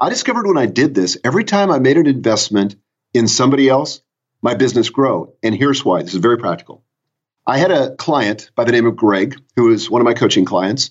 [0.00, 2.76] I discovered when I did this, every time I made an investment
[3.12, 4.00] in somebody else,
[4.40, 5.34] my business grow.
[5.42, 6.02] And here's why.
[6.02, 6.82] This is very practical.
[7.46, 10.46] I had a client by the name of Greg, who is one of my coaching
[10.46, 10.90] clients.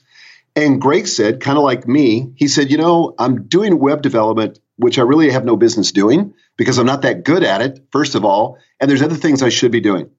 [0.55, 4.59] And Greg said, kind of like me, he said, You know, I'm doing web development,
[4.75, 8.13] which I really have no business doing because I'm not that good at it, first
[8.13, 8.59] of all.
[8.79, 10.11] And there's other things I should be doing.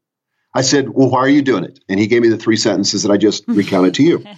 [0.55, 1.81] I said, Well, why are you doing it?
[1.89, 4.25] And he gave me the three sentences that I just recounted to you.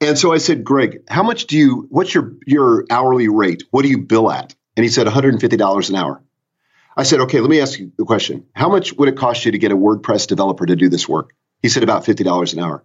[0.00, 3.64] And so I said, Greg, how much do you, what's your, your hourly rate?
[3.70, 4.54] What do you bill at?
[4.76, 6.22] And he said, $150 an hour.
[6.96, 8.46] I said, okay, let me ask you the question.
[8.54, 11.34] How much would it cost you to get a WordPress developer to do this work?
[11.62, 12.84] He said, about $50 an hour.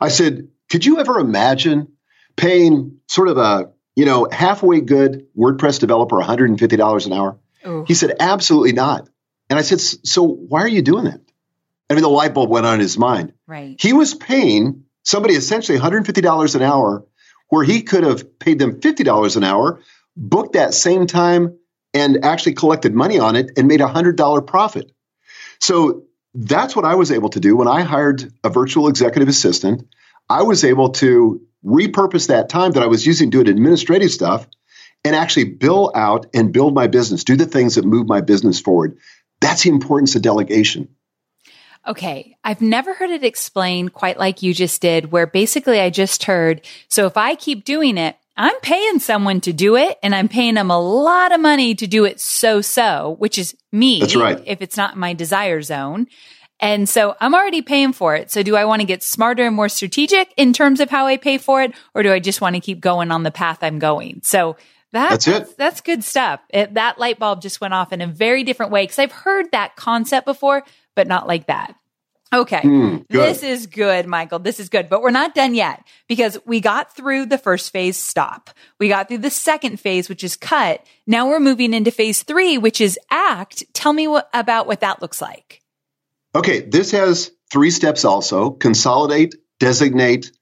[0.00, 1.88] I said, could you ever imagine
[2.36, 7.38] paying sort of a, you know, halfway good WordPress developer $150 an hour?
[7.66, 7.84] Ooh.
[7.86, 9.08] He said, absolutely not.
[9.52, 11.20] And I said, so why are you doing that?
[11.90, 13.76] I mean, the light bulb went on in his mind Right.
[13.78, 17.04] he was paying somebody essentially $150 an hour
[17.50, 19.82] where he could have paid them $50 an hour,
[20.16, 21.58] booked that same time,
[21.92, 24.90] and actually collected money on it and made a $100 profit.
[25.60, 29.86] So that's what I was able to do when I hired a virtual executive assistant.
[30.30, 34.46] I was able to repurpose that time that I was using doing administrative stuff
[35.04, 38.60] and actually bill out and build my business, do the things that move my business
[38.60, 38.96] forward.
[39.42, 40.88] That's the importance of delegation.
[41.86, 42.36] Okay.
[42.44, 46.66] I've never heard it explained quite like you just did, where basically I just heard,
[46.88, 50.54] so if I keep doing it, I'm paying someone to do it and I'm paying
[50.54, 54.00] them a lot of money to do it so so, which is me.
[54.00, 54.42] That's right.
[54.46, 56.06] If it's not my desire zone.
[56.58, 58.30] And so I'm already paying for it.
[58.30, 61.16] So do I want to get smarter and more strategic in terms of how I
[61.16, 61.74] pay for it?
[61.94, 64.20] Or do I just want to keep going on the path I'm going?
[64.22, 64.56] So
[64.92, 65.30] that, that's it.
[65.30, 66.40] That's, that's good stuff.
[66.50, 69.50] It, that light bulb just went off in a very different way because I've heard
[69.52, 70.62] that concept before,
[70.94, 71.74] but not like that.
[72.32, 72.60] Okay.
[72.60, 74.38] Mm, this is good, Michael.
[74.38, 77.98] This is good, but we're not done yet because we got through the first phase
[77.98, 78.48] stop.
[78.78, 80.84] We got through the second phase, which is cut.
[81.06, 83.64] Now we're moving into phase three, which is act.
[83.74, 85.60] Tell me what, about what that looks like.
[86.34, 90.32] Okay, this has three steps also consolidate, designate,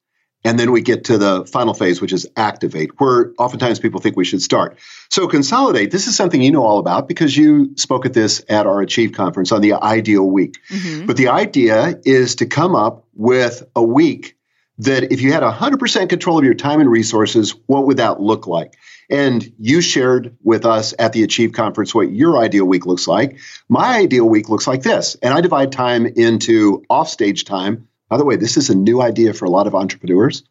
[0.44, 4.16] and then we get to the final phase, which is activate, where oftentimes people think
[4.16, 4.78] we should start.
[5.10, 8.66] So, consolidate, this is something you know all about because you spoke at this at
[8.66, 10.58] our Achieve conference on the ideal week.
[10.68, 11.06] Mm-hmm.
[11.06, 14.36] But the idea is to come up with a week
[14.78, 18.46] that if you had 100% control of your time and resources, what would that look
[18.46, 18.76] like?
[19.10, 23.38] And you shared with us at the Achieve conference what your ideal week looks like.
[23.68, 25.16] My ideal week looks like this.
[25.20, 27.88] And I divide time into offstage time.
[28.10, 30.42] By the way, this is a new idea for a lot of entrepreneurs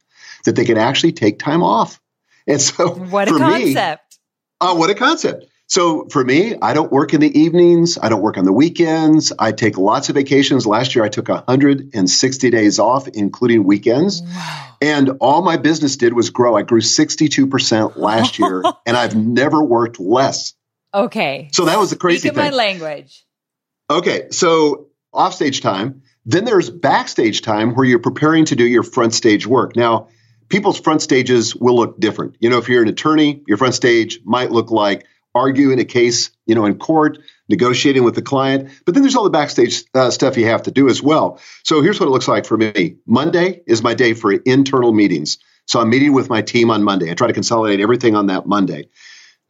[0.45, 2.01] that they can actually take time off.
[2.47, 4.17] And so, what a concept.
[4.61, 5.45] Me, uh, what a concept.
[5.69, 7.99] So for me, I don't work in the evenings.
[8.01, 9.31] I don't work on the weekends.
[9.37, 10.65] I take lots of vacations.
[10.65, 14.23] Last year, I took 160 days off, including weekends.
[14.23, 14.75] Wow.
[14.81, 16.57] And all my business did was grow.
[16.57, 20.55] I grew 62% last year, and I've never worked less.
[20.91, 21.49] Okay.
[21.53, 22.45] So that was the crazy Speak thing.
[22.45, 23.23] my language.
[23.91, 24.29] Okay.
[24.31, 26.01] So offstage time.
[26.29, 29.75] Then there's backstage time where you're preparing to do your front stage work.
[29.75, 30.09] Now,
[30.47, 32.35] people's front stages will look different.
[32.39, 36.29] You know, if you're an attorney, your front stage might look like arguing a case,
[36.45, 37.17] you know, in court,
[37.49, 38.69] negotiating with the client.
[38.85, 41.39] But then there's all the backstage uh, stuff you have to do as well.
[41.63, 42.97] So here's what it looks like for me.
[43.07, 45.39] Monday is my day for internal meetings.
[45.65, 47.09] So I'm meeting with my team on Monday.
[47.09, 48.89] I try to consolidate everything on that Monday.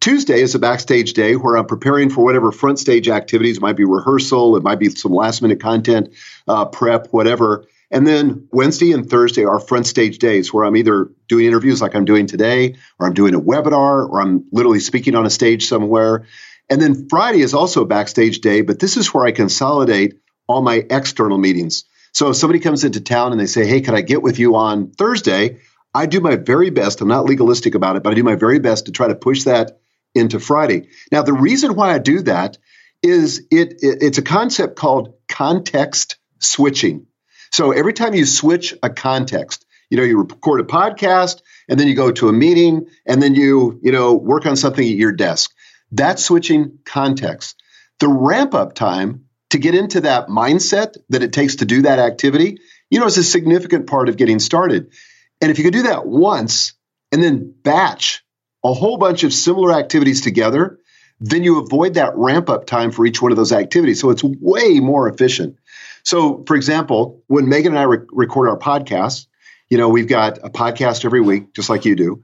[0.02, 3.58] Tuesday is a backstage day where I'm preparing for whatever front stage activities.
[3.58, 6.14] It might be rehearsal, it might be some last minute content,
[6.48, 7.66] uh, prep, whatever.
[7.92, 11.96] And then Wednesday and Thursday are front stage days where I'm either doing interviews like
[11.96, 15.68] I'm doing today, or I'm doing a webinar, or I'm literally speaking on a stage
[15.68, 16.28] somewhere.
[16.70, 20.62] And then Friday is also a backstage day, but this is where I consolidate all
[20.62, 21.84] my external meetings.
[22.14, 24.56] So if somebody comes into town and they say, Hey, can I get with you
[24.56, 25.60] on Thursday?
[25.94, 27.02] I do my very best.
[27.02, 29.44] I'm not legalistic about it, but I do my very best to try to push
[29.44, 29.79] that
[30.16, 30.90] into Friday.
[31.12, 32.58] Now, the reason why I do that
[33.02, 37.08] is it, it it's a concept called context switching.
[37.52, 41.88] So every time you switch a context, you know, you record a podcast and then
[41.88, 45.12] you go to a meeting and then you, you know, work on something at your
[45.12, 45.52] desk.
[45.92, 47.62] That's switching context.
[48.00, 51.98] The ramp up time to get into that mindset that it takes to do that
[51.98, 54.94] activity, you know, is a significant part of getting started.
[55.42, 56.74] And if you could do that once
[57.12, 58.24] and then batch
[58.64, 60.80] a whole bunch of similar activities together,
[61.20, 64.00] then you avoid that ramp up time for each one of those activities.
[64.00, 65.58] So it's way more efficient.
[66.04, 69.28] So, for example, when Megan and I re- record our podcast,
[69.70, 72.24] you know, we've got a podcast every week, just like you do,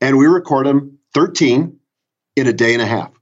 [0.00, 1.78] and we record them 13
[2.36, 3.12] in a day and a half.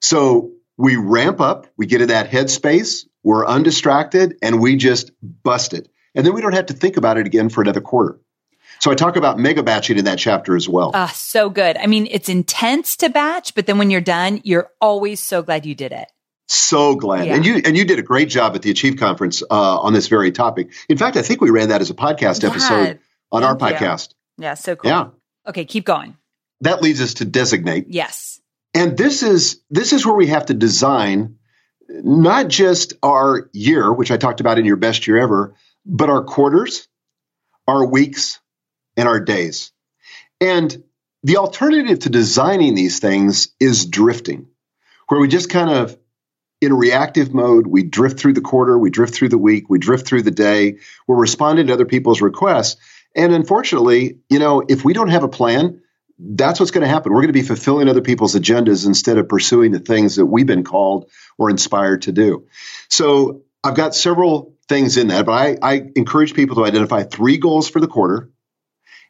[0.00, 5.74] So we ramp up, we get in that headspace, we're undistracted, and we just bust
[5.74, 5.88] it.
[6.14, 8.20] And then we don't have to think about it again for another quarter.
[8.82, 10.90] So I talk about mega batching in that chapter as well.
[10.92, 11.76] Ah, so good.
[11.76, 15.64] I mean, it's intense to batch, but then when you're done, you're always so glad
[15.64, 16.08] you did it.
[16.48, 17.36] So glad, yeah.
[17.36, 20.08] and you and you did a great job at the Achieve conference uh, on this
[20.08, 20.72] very topic.
[20.88, 22.98] In fact, I think we ran that as a podcast episode
[23.30, 24.14] on Thank our podcast.
[24.36, 24.46] You.
[24.46, 24.90] Yeah, so cool.
[24.90, 25.08] Yeah.
[25.46, 26.16] Okay, keep going.
[26.62, 27.86] That leads us to designate.
[27.88, 28.40] Yes.
[28.74, 31.36] And this is this is where we have to design
[31.88, 35.54] not just our year, which I talked about in your best year ever,
[35.86, 36.88] but our quarters,
[37.68, 38.40] our weeks,
[38.96, 39.72] and our days.
[40.40, 40.84] And
[41.22, 44.48] the alternative to designing these things is drifting,
[45.08, 45.96] where we just kind of
[46.62, 47.66] in reactive mode.
[47.66, 50.78] We drift through the quarter, we drift through the week, we drift through the day.
[51.06, 52.80] We're responding to other people's requests.
[53.14, 55.82] And unfortunately, you know, if we don't have a plan,
[56.18, 57.12] that's what's going to happen.
[57.12, 60.46] We're going to be fulfilling other people's agendas instead of pursuing the things that we've
[60.46, 62.46] been called or inspired to do.
[62.88, 67.38] So I've got several things in that, but I, I encourage people to identify three
[67.38, 68.30] goals for the quarter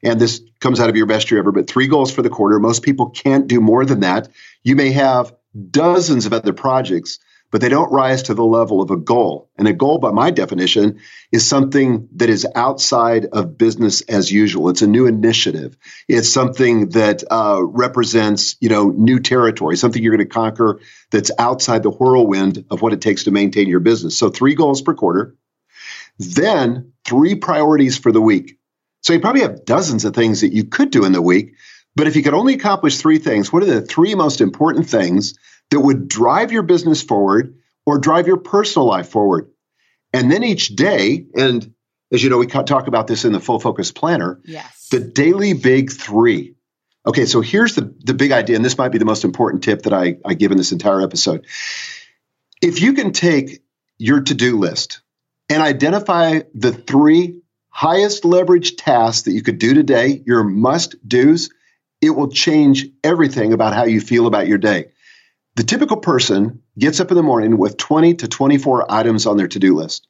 [0.03, 2.59] and this comes out of your best year ever, but three goals for the quarter.
[2.59, 4.29] Most people can't do more than that.
[4.63, 5.35] You may have
[5.71, 7.19] dozens of other projects,
[7.51, 9.51] but they don't rise to the level of a goal.
[9.59, 11.01] And a goal, by my definition,
[11.31, 14.71] is something that is outside of business as usual.
[14.71, 15.77] It's a new initiative.
[16.09, 20.81] It's something that uh, represents, you know, new territory, something you're going to conquer
[21.11, 24.17] that's outside the whirlwind of what it takes to maintain your business.
[24.17, 25.37] So three goals per quarter.
[26.19, 28.59] Then three priorities for the week.
[29.03, 31.55] So you probably have dozens of things that you could do in the week.
[31.95, 35.35] But if you could only accomplish three things, what are the three most important things
[35.71, 39.51] that would drive your business forward or drive your personal life forward?
[40.13, 41.75] And then each day, and
[42.13, 44.41] as you know, we talk about this in the full focus planner.
[44.45, 44.89] Yes.
[44.91, 46.55] The daily big three.
[47.05, 49.83] Okay, so here's the, the big idea, and this might be the most important tip
[49.83, 51.47] that I, I give in this entire episode.
[52.61, 53.63] If you can take
[53.99, 55.01] your to do list
[55.49, 57.42] and identify the three
[57.73, 61.51] highest leverage tasks that you could do today, your must do's,
[62.01, 64.93] it will change everything about how you feel about your day.
[65.57, 69.49] The typical person gets up in the morning with 20 to 24 items on their
[69.49, 70.07] to do list.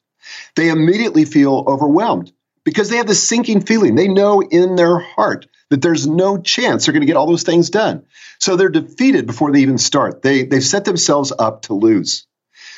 [0.55, 2.31] They immediately feel overwhelmed
[2.63, 3.95] because they have this sinking feeling.
[3.95, 7.43] They know in their heart that there's no chance they're going to get all those
[7.43, 8.05] things done.
[8.39, 10.21] So they're defeated before they even start.
[10.21, 12.25] They, they've set themselves up to lose.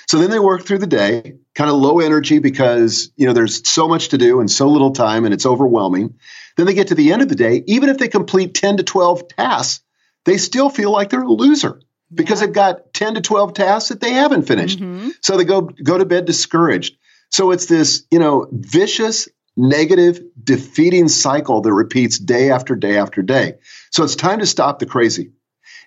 [0.07, 3.67] So then they work through the day, kind of low energy because, you know, there's
[3.67, 6.15] so much to do and so little time and it's overwhelming.
[6.57, 8.83] Then they get to the end of the day, even if they complete 10 to
[8.83, 9.83] 12 tasks,
[10.25, 11.81] they still feel like they're a loser
[12.13, 14.79] because they've got 10 to 12 tasks that they haven't finished.
[14.79, 15.09] Mm-hmm.
[15.21, 16.97] So they go go to bed discouraged.
[17.29, 19.27] So it's this, you know, vicious
[19.57, 23.55] negative defeating cycle that repeats day after day after day.
[23.91, 25.31] So it's time to stop the crazy.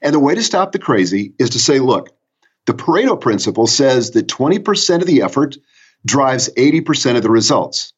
[0.00, 2.10] And the way to stop the crazy is to say, look,
[2.68, 5.56] the Pareto principle says that 20% of the effort
[6.04, 7.94] drives 80% of the results.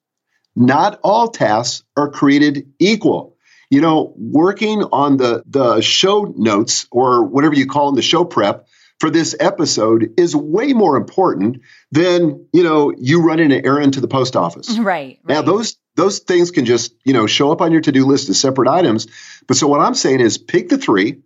[0.54, 3.36] Not all tasks are created equal.
[3.68, 8.24] You know, working on the, the show notes or whatever you call them, the show
[8.24, 8.68] prep
[9.00, 14.00] for this episode is way more important than, you know, you running an errand to
[14.00, 14.78] the post office.
[14.78, 14.84] Right.
[14.84, 15.20] right.
[15.26, 18.38] Now those those things can just, you know, show up on your to-do list as
[18.38, 19.08] separate items.
[19.48, 21.22] But so what I'm saying is pick the three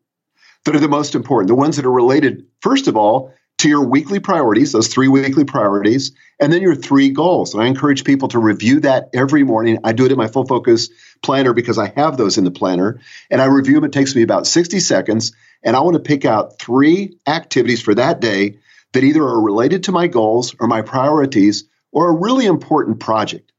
[0.65, 3.85] that are the most important, the ones that are related, first of all, to your
[3.85, 7.55] weekly priorities, those three weekly priorities, and then your three goals.
[7.55, 9.79] And I encourage people to review that every morning.
[9.85, 10.91] I do it in my full focus
[11.23, 13.01] planner because I have those in the planner,
[13.31, 13.85] and I review them.
[13.85, 17.95] It takes me about 60 seconds, and I want to pick out three activities for
[17.95, 18.59] that day
[18.93, 23.53] that either are related to my goals or my priorities or a really important project.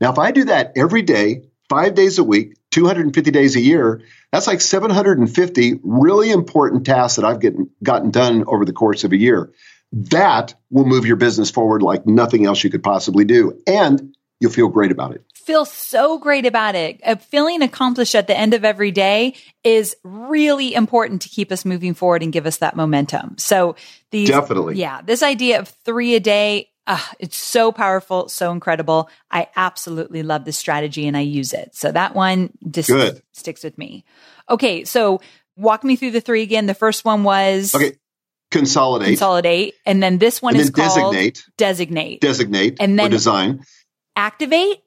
[0.00, 4.02] Now, if I do that every day, five days a week, 250 days a year,
[4.32, 9.12] that's like 750 really important tasks that I've gotten, gotten done over the course of
[9.12, 9.52] a year.
[9.92, 13.60] That will move your business forward like nothing else you could possibly do.
[13.66, 15.24] And you'll feel great about it.
[15.34, 17.00] Feel so great about it.
[17.22, 21.94] Feeling accomplished at the end of every day is really important to keep us moving
[21.94, 23.36] forward and give us that momentum.
[23.38, 23.76] So
[24.10, 29.08] these definitely, yeah, this idea of three a day uh, it's so powerful, so incredible.
[29.30, 31.74] I absolutely love this strategy and I use it.
[31.76, 33.22] So that one just Good.
[33.32, 34.04] sticks with me.
[34.48, 35.20] Okay, so
[35.56, 36.66] walk me through the three again.
[36.66, 37.92] The first one was okay.
[38.50, 39.06] Consolidate.
[39.06, 39.74] Consolidate.
[39.86, 41.44] And then this one and is called designate.
[41.56, 42.20] Designate.
[42.20, 42.78] Designate.
[42.80, 43.60] And then design.
[44.16, 44.82] Activate.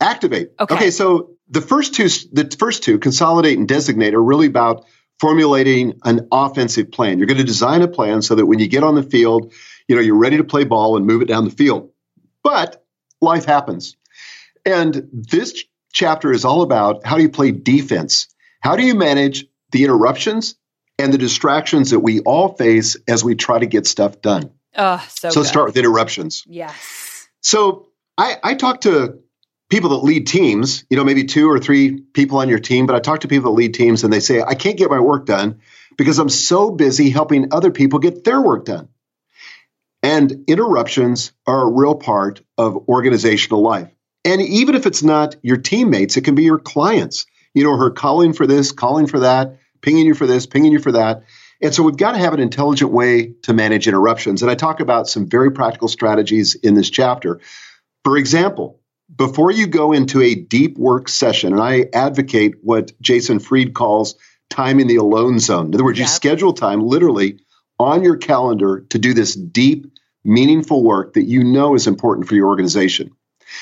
[0.00, 0.50] Activate.
[0.58, 0.74] Okay.
[0.74, 0.90] Okay.
[0.90, 4.86] So the first two, the first two, consolidate and designate, are really about
[5.18, 7.18] formulating an offensive plan.
[7.18, 9.52] You're going to design a plan so that when you get on the field,
[9.86, 11.90] you know, you're ready to play ball and move it down the field.
[12.42, 12.82] But
[13.20, 13.96] life happens.
[14.64, 18.28] And this chapter is all about how do you play defense?
[18.60, 20.54] How do you manage the interruptions
[20.98, 24.50] and the distractions that we all face as we try to get stuff done?
[24.76, 25.48] Oh, so so good.
[25.48, 26.44] start with interruptions.
[26.46, 27.28] Yes.
[27.42, 27.88] So
[28.20, 29.20] I, I talk to
[29.70, 32.94] people that lead teams, you know, maybe two or three people on your team, but
[32.94, 35.24] I talk to people that lead teams and they say, I can't get my work
[35.24, 35.60] done
[35.96, 38.90] because I'm so busy helping other people get their work done.
[40.02, 43.90] And interruptions are a real part of organizational life.
[44.22, 47.24] And even if it's not your teammates, it can be your clients.
[47.54, 50.78] You know, her calling for this, calling for that, pinging you for this, pinging you
[50.78, 51.22] for that.
[51.62, 54.42] And so we've got to have an intelligent way to manage interruptions.
[54.42, 57.40] And I talk about some very practical strategies in this chapter.
[58.04, 58.80] For example,
[59.14, 64.14] before you go into a deep work session, and I advocate what Jason Fried calls
[64.48, 65.66] time in the alone zone.
[65.66, 66.06] In other words, yep.
[66.06, 67.40] you schedule time literally
[67.78, 69.86] on your calendar to do this deep,
[70.24, 73.12] meaningful work that you know is important for your organization.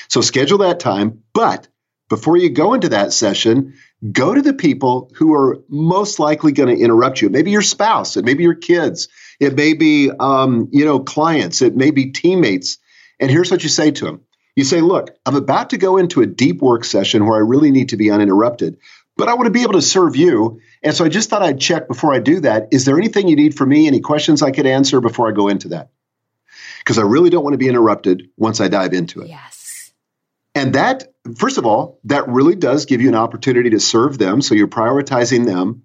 [0.07, 1.67] So schedule that time, but
[2.09, 3.75] before you go into that session,
[4.11, 7.29] go to the people who are most likely going to interrupt you.
[7.29, 9.07] Maybe your spouse, it may be your kids,
[9.39, 12.77] it may be um, you know clients, it may be teammates.
[13.19, 14.21] And here's what you say to them:
[14.55, 17.71] You say, look, I'm about to go into a deep work session where I really
[17.71, 18.77] need to be uninterrupted,
[19.15, 20.61] but I want to be able to serve you.
[20.83, 22.69] And so I just thought I'd check before I do that.
[22.71, 23.87] Is there anything you need from me?
[23.87, 25.91] Any questions I could answer before I go into that?
[26.79, 29.29] Because I really don't want to be interrupted once I dive into it.
[29.29, 29.91] Yes.
[30.55, 34.41] And that, first of all, that really does give you an opportunity to serve them.
[34.41, 35.83] So you're prioritizing them,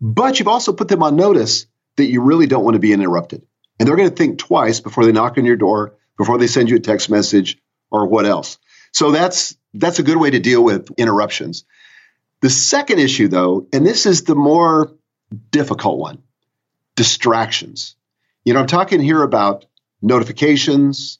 [0.00, 3.46] but you've also put them on notice that you really don't want to be interrupted.
[3.78, 6.70] And they're going to think twice before they knock on your door, before they send
[6.70, 7.58] you a text message
[7.90, 8.58] or what else.
[8.92, 11.64] So that's that's a good way to deal with interruptions.
[12.42, 14.92] The second issue though, and this is the more
[15.50, 16.22] difficult one,
[16.94, 17.96] distractions.
[18.44, 19.66] You know, I'm talking here about
[20.00, 21.18] notifications,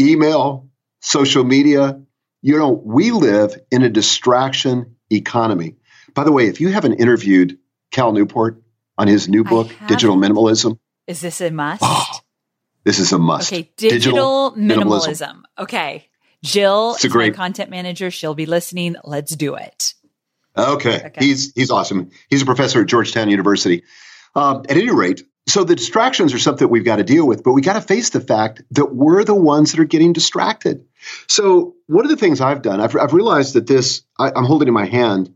[0.00, 0.68] email,
[1.00, 2.00] social media.
[2.42, 5.76] You know, we live in a distraction economy.
[6.14, 7.58] By the way, if you haven't interviewed
[7.90, 8.62] Cal Newport
[8.96, 11.82] on his new book, Digital Minimalism, is this a must?
[11.84, 12.20] Oh,
[12.84, 13.52] this is a must.
[13.52, 15.08] Okay, digital, digital minimalism.
[15.08, 15.42] minimalism.
[15.58, 16.06] Okay.
[16.42, 18.10] Jill it's a great content manager.
[18.10, 18.96] She'll be listening.
[19.04, 19.94] Let's do it.
[20.56, 21.02] Okay.
[21.06, 21.24] okay.
[21.24, 22.10] He's he's awesome.
[22.28, 23.84] He's a professor at Georgetown University.
[24.34, 27.52] Um, at any rate, so the distractions are something we've got to deal with, but
[27.52, 30.86] we got to face the fact that we're the ones that are getting distracted.
[31.26, 34.68] So one of the things I've done, I've, I've realized that this I, am holding
[34.68, 35.34] in my hand,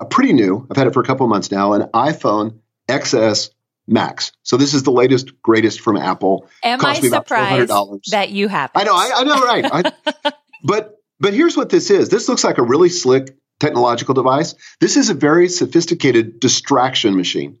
[0.00, 0.66] a pretty new.
[0.70, 3.50] I've had it for a couple months now, an iPhone XS
[3.86, 4.32] Max.
[4.42, 6.48] So this is the latest, greatest from Apple.
[6.62, 8.70] Am Cost I surprised that you have?
[8.74, 8.78] It.
[8.78, 9.92] I know, I, I know, right?
[10.24, 10.32] I,
[10.64, 12.08] but but here's what this is.
[12.08, 14.54] This looks like a really slick technological device.
[14.80, 17.58] This is a very sophisticated distraction machine.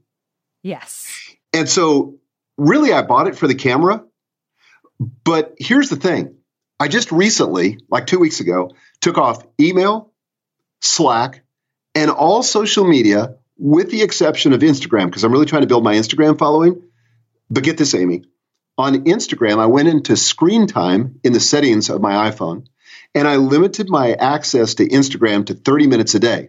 [0.62, 1.08] Yes.
[1.52, 2.18] And so,
[2.56, 4.04] really, I bought it for the camera.
[5.24, 6.36] But here's the thing:
[6.78, 8.70] I just recently, like two weeks ago,
[9.00, 10.12] took off email,
[10.80, 11.44] Slack,
[11.94, 15.84] and all social media with the exception of Instagram, because I'm really trying to build
[15.84, 16.82] my Instagram following.
[17.48, 18.24] But get this, Amy.
[18.76, 22.66] On Instagram, I went into screen time in the settings of my iPhone
[23.14, 26.48] and I limited my access to Instagram to 30 minutes a day.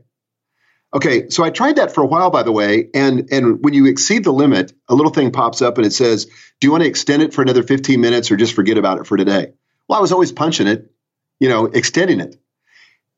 [0.92, 3.86] Okay, so I tried that for a while, by the way, and and when you
[3.86, 6.90] exceed the limit, a little thing pops up and it says, "Do you want to
[6.90, 9.54] extend it for another 15 minutes or just forget about it for today?"
[9.88, 10.92] Well, I was always punching it,
[11.40, 12.38] you know, extending it,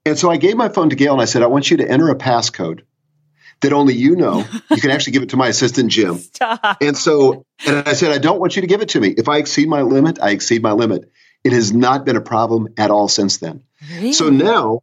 [0.06, 1.90] and so I gave my phone to Gail and I said, "I want you to
[1.90, 2.82] enter a passcode
[3.62, 4.46] that only you know.
[4.70, 6.18] You can actually give it to my assistant, Jim.
[6.18, 6.78] Stop.
[6.82, 9.10] And so, and I said, I don't want you to give it to me.
[9.10, 11.12] If I exceed my limit, I exceed my limit.
[11.44, 13.64] It has not been a problem at all since then.
[13.92, 14.14] Really?
[14.14, 14.82] So now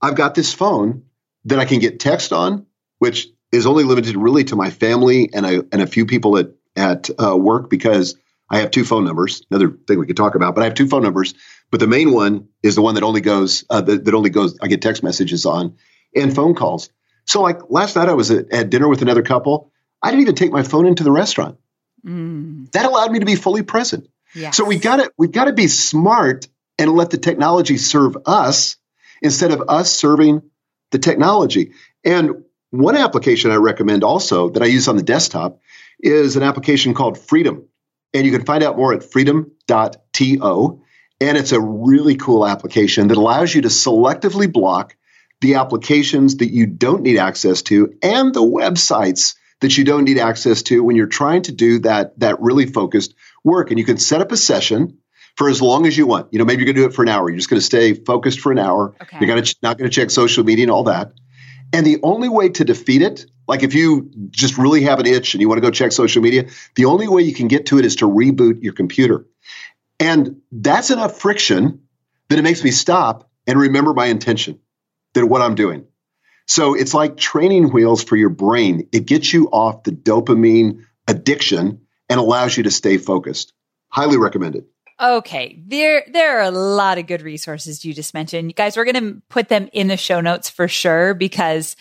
[0.00, 1.04] I've got this phone
[1.44, 2.66] that I can get text on,
[2.98, 6.50] which is only limited really to my family and a, and a few people at,
[6.76, 8.16] at uh, work because
[8.48, 9.42] I have two phone numbers.
[9.50, 11.34] Another thing we could talk about, but I have two phone numbers.
[11.70, 14.58] But the main one is the one that only goes uh, that, that only goes.
[14.60, 15.76] I get text messages on
[16.14, 16.90] and phone calls.
[17.24, 19.70] So, like last night, I was at, at dinner with another couple.
[20.02, 21.58] I didn't even take my phone into the restaurant.
[22.04, 22.70] Mm.
[22.72, 24.08] That allowed me to be fully present.
[24.34, 24.56] Yes.
[24.56, 26.48] So we got to we got to be smart
[26.78, 28.76] and let the technology serve us
[29.20, 30.42] instead of us serving
[30.90, 31.72] the technology.
[32.04, 35.60] And one application I recommend also that I use on the desktop
[36.00, 37.68] is an application called Freedom.
[38.14, 40.82] And you can find out more at freedom.to.
[41.20, 44.96] And it's a really cool application that allows you to selectively block
[45.42, 50.18] the applications that you don't need access to and the websites that you don't need
[50.18, 53.14] access to when you're trying to do that that really focused
[53.44, 53.70] work.
[53.70, 54.98] And you can set up a session
[55.36, 56.32] for as long as you want.
[56.32, 57.28] You know maybe you're going to do it for an hour.
[57.28, 58.94] You're just going to stay focused for an hour.
[59.02, 59.18] Okay.
[59.20, 61.12] you're gonna, not going to check social media and all that.
[61.72, 65.34] And the only way to defeat it like if you just really have an itch
[65.34, 67.78] and you want to go check social media the only way you can get to
[67.80, 69.26] it is to reboot your computer.
[69.98, 71.82] And that's enough friction
[72.28, 74.60] that it makes me stop and remember my intention
[75.14, 75.86] than what I'm doing.
[76.46, 78.88] So it's like training wheels for your brain.
[78.92, 83.52] It gets you off the dopamine addiction and allows you to stay focused.
[83.88, 84.64] Highly recommended.
[85.00, 88.48] Okay, there there are a lot of good resources you just mentioned.
[88.48, 91.74] You guys, we're going to put them in the show notes for sure because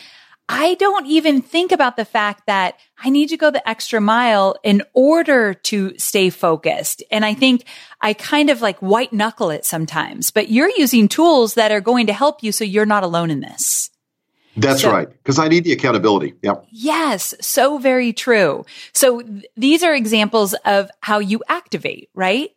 [0.50, 4.58] I don't even think about the fact that I need to go the extra mile
[4.64, 7.04] in order to stay focused.
[7.10, 7.66] And I think
[8.02, 12.08] I kind of like white knuckle it sometimes, but you're using tools that are going
[12.08, 13.92] to help you so you're not alone in this.
[14.58, 15.10] That's so, right.
[15.10, 16.34] Because I need the accountability.
[16.42, 16.66] Yep.
[16.72, 17.34] Yes.
[17.40, 18.66] So very true.
[18.94, 22.52] So th- these are examples of how you activate, right?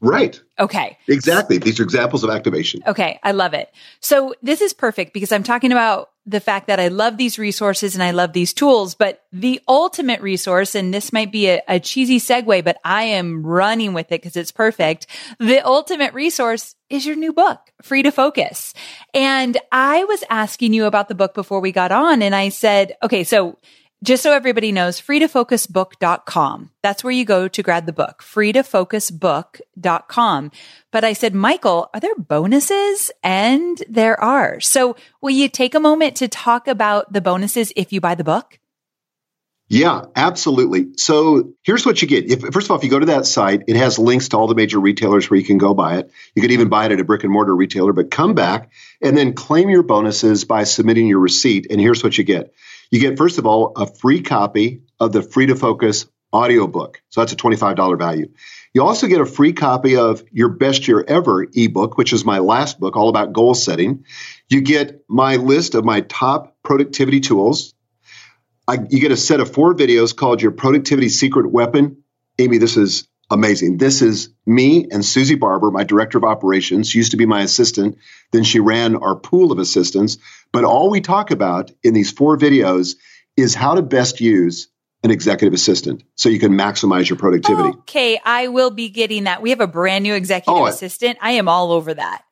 [0.00, 0.40] Right.
[0.60, 0.96] Okay.
[1.08, 1.58] Exactly.
[1.58, 2.82] These are examples of activation.
[2.86, 3.18] Okay.
[3.24, 3.72] I love it.
[4.00, 7.94] So this is perfect because I'm talking about the fact that I love these resources
[7.94, 11.80] and I love these tools, but the ultimate resource, and this might be a, a
[11.80, 15.06] cheesy segue, but I am running with it because it's perfect.
[15.38, 18.74] The ultimate resource is your new book, Free to Focus.
[19.14, 22.96] And I was asking you about the book before we got on and I said,
[23.02, 23.56] okay, so
[24.04, 26.70] just so everybody knows, freetofocusbook.com.
[26.82, 30.52] That's where you go to grab the book, freetofocusbook.com.
[30.92, 33.10] But I said, Michael, are there bonuses?
[33.22, 34.60] And there are.
[34.60, 38.24] So will you take a moment to talk about the bonuses if you buy the
[38.24, 38.60] book?
[39.70, 40.96] Yeah, absolutely.
[40.96, 42.30] So here's what you get.
[42.30, 44.46] If, first of all, if you go to that site, it has links to all
[44.46, 46.10] the major retailers where you can go buy it.
[46.34, 48.70] You could even buy it at a brick and mortar retailer, but come back
[49.02, 51.66] and then claim your bonuses by submitting your receipt.
[51.68, 52.54] And here's what you get.
[52.90, 57.02] You get, first of all, a free copy of the Free to Focus audiobook.
[57.08, 58.30] So that's a $25 value.
[58.74, 62.38] You also get a free copy of Your Best Year Ever ebook, which is my
[62.38, 64.04] last book, all about goal setting.
[64.48, 67.74] You get my list of my top productivity tools
[68.68, 72.04] I, you get a set of four videos called Your Productivity Secret Weapon.
[72.38, 73.78] Amy, this is amazing.
[73.78, 77.42] This is me and Susie Barber, my director of operations, she used to be my
[77.42, 77.98] assistant.
[78.32, 80.18] Then she ran our pool of assistants.
[80.52, 82.96] But all we talk about in these four videos
[83.36, 84.68] is how to best use
[85.04, 87.68] an executive assistant so you can maximize your productivity.
[87.80, 89.42] Okay, I will be getting that.
[89.42, 91.18] We have a brand new executive oh, assistant.
[91.20, 92.24] I am all over that.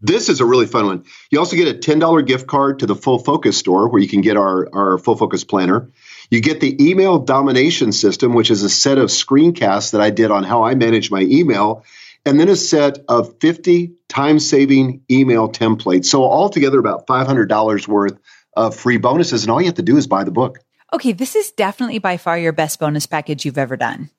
[0.00, 1.04] This is a really fun one.
[1.30, 4.20] You also get a $10 gift card to the Full Focus store where you can
[4.20, 5.90] get our, our Full Focus planner.
[6.34, 10.32] You get the email domination system, which is a set of screencasts that I did
[10.32, 11.84] on how I manage my email,
[12.26, 16.06] and then a set of 50 time saving email templates.
[16.06, 18.18] So, altogether, about $500 worth
[18.56, 19.44] of free bonuses.
[19.44, 20.58] And all you have to do is buy the book.
[20.92, 24.10] Okay, this is definitely by far your best bonus package you've ever done.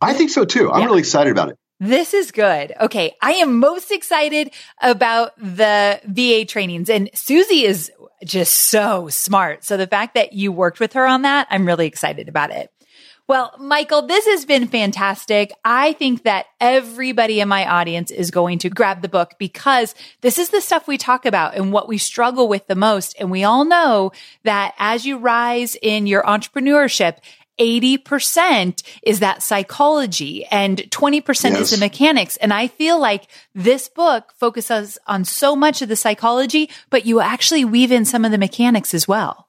[0.00, 0.72] I think so too.
[0.72, 0.86] I'm yeah.
[0.86, 1.58] really excited about it.
[1.78, 2.72] This is good.
[2.80, 3.16] Okay.
[3.20, 7.92] I am most excited about the VA trainings and Susie is
[8.24, 9.64] just so smart.
[9.64, 12.70] So the fact that you worked with her on that, I'm really excited about it.
[13.26, 15.50] Well, Michael, this has been fantastic.
[15.64, 20.36] I think that everybody in my audience is going to grab the book because this
[20.36, 23.16] is the stuff we talk about and what we struggle with the most.
[23.18, 24.12] And we all know
[24.42, 27.16] that as you rise in your entrepreneurship
[27.58, 31.60] 80% is that psychology and 20% yes.
[31.60, 32.36] is the mechanics.
[32.38, 37.20] And I feel like this book focuses on so much of the psychology, but you
[37.20, 39.48] actually weave in some of the mechanics as well.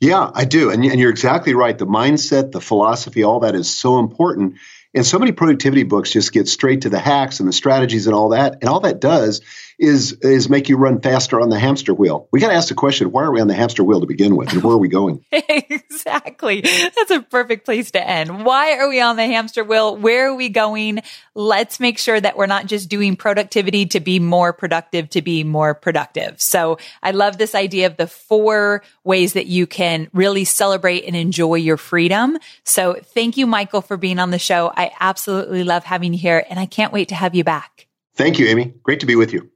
[0.00, 0.70] Yeah, I do.
[0.70, 1.76] And, and you're exactly right.
[1.76, 4.56] The mindset, the philosophy, all that is so important.
[4.94, 8.14] And so many productivity books just get straight to the hacks and the strategies and
[8.14, 8.58] all that.
[8.60, 9.40] And all that does
[9.78, 12.28] is is make you run faster on the hamster wheel.
[12.32, 14.36] We got to ask the question: Why are we on the hamster wheel to begin
[14.36, 15.24] with, and where are we going?
[15.32, 16.62] exactly.
[16.62, 18.44] That's a perfect place to end.
[18.44, 19.96] Why are we on the hamster wheel?
[19.96, 21.00] Where are we going?
[21.34, 25.44] Let's make sure that we're not just doing productivity to be more productive, to be
[25.44, 26.40] more productive.
[26.40, 31.14] So I love this idea of the four ways that you can really celebrate and
[31.14, 32.38] enjoy your freedom.
[32.64, 34.72] So thank you, Michael, for being on the show.
[34.74, 37.86] I absolutely love having you here, and I can't wait to have you back.
[38.14, 38.72] Thank you, Amy.
[38.82, 39.50] Great to be with you.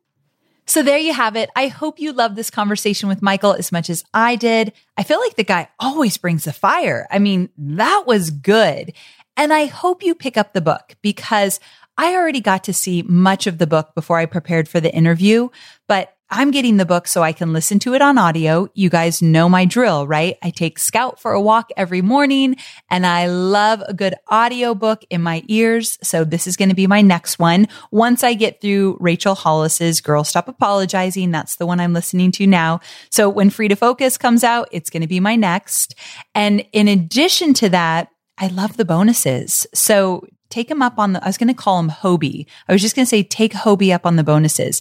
[0.71, 1.51] So there you have it.
[1.57, 4.73] I hope you loved this conversation with Michael as much as I did.
[4.97, 7.09] I feel like the guy always brings the fire.
[7.11, 8.93] I mean, that was good.
[9.37, 11.59] And I hope you pick up the book because
[11.99, 15.49] I already got to see much of the book before I prepared for the interview,
[15.89, 18.68] but I'm getting the book so I can listen to it on audio.
[18.74, 20.39] You guys know my drill, right?
[20.43, 22.55] I take Scout for a walk every morning
[22.89, 25.99] and I love a good audio book in my ears.
[26.05, 27.66] So this is going to be my next one.
[27.91, 32.47] Once I get through Rachel Hollis's Girl Stop Apologizing, that's the one I'm listening to
[32.47, 32.78] now.
[33.11, 35.97] So when Free to Focus comes out, it's going to be my next.
[36.33, 38.09] And in addition to that,
[38.39, 39.66] I love the bonuses.
[39.74, 42.47] So take them up on the, I was going to call them Hobie.
[42.68, 44.81] I was just going to say, take Hobie up on the bonuses.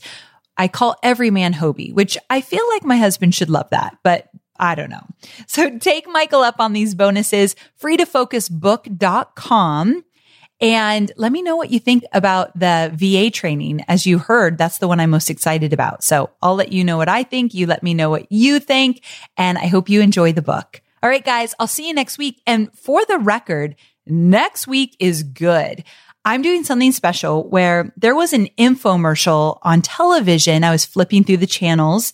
[0.60, 4.30] I call every man Hobie, which I feel like my husband should love that, but
[4.58, 5.02] I don't know.
[5.48, 10.04] So take Michael up on these bonuses, freetofocusbook.com.
[10.62, 13.86] And let me know what you think about the VA training.
[13.88, 16.04] As you heard, that's the one I'm most excited about.
[16.04, 17.54] So I'll let you know what I think.
[17.54, 19.06] You let me know what you think.
[19.38, 20.82] And I hope you enjoy the book.
[21.02, 22.42] All right, guys, I'll see you next week.
[22.46, 25.86] And for the record, next week is good.
[26.26, 30.64] I'm doing something special where there was an infomercial on television.
[30.64, 32.14] I was flipping through the channels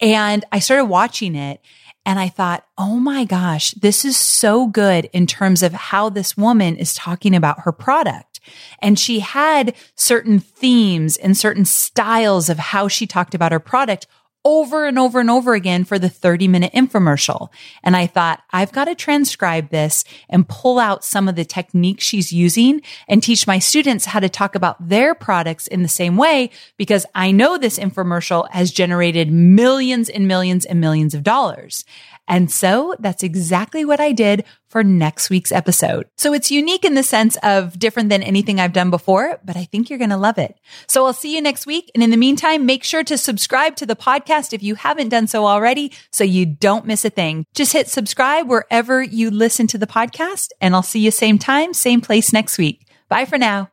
[0.00, 1.60] and I started watching it
[2.04, 6.36] and I thought, oh my gosh, this is so good in terms of how this
[6.36, 8.40] woman is talking about her product.
[8.78, 14.06] And she had certain themes and certain styles of how she talked about her product
[14.46, 17.48] over and over and over again for the 30 minute infomercial.
[17.82, 22.04] And I thought, I've got to transcribe this and pull out some of the techniques
[22.04, 26.16] she's using and teach my students how to talk about their products in the same
[26.16, 31.84] way because I know this infomercial has generated millions and millions and millions of dollars.
[32.28, 36.06] And so that's exactly what I did for next week's episode.
[36.16, 39.64] So it's unique in the sense of different than anything I've done before, but I
[39.64, 40.58] think you're going to love it.
[40.88, 41.90] So I'll see you next week.
[41.94, 45.26] And in the meantime, make sure to subscribe to the podcast if you haven't done
[45.28, 47.46] so already so you don't miss a thing.
[47.54, 51.72] Just hit subscribe wherever you listen to the podcast and I'll see you same time,
[51.72, 52.88] same place next week.
[53.08, 53.70] Bye for now.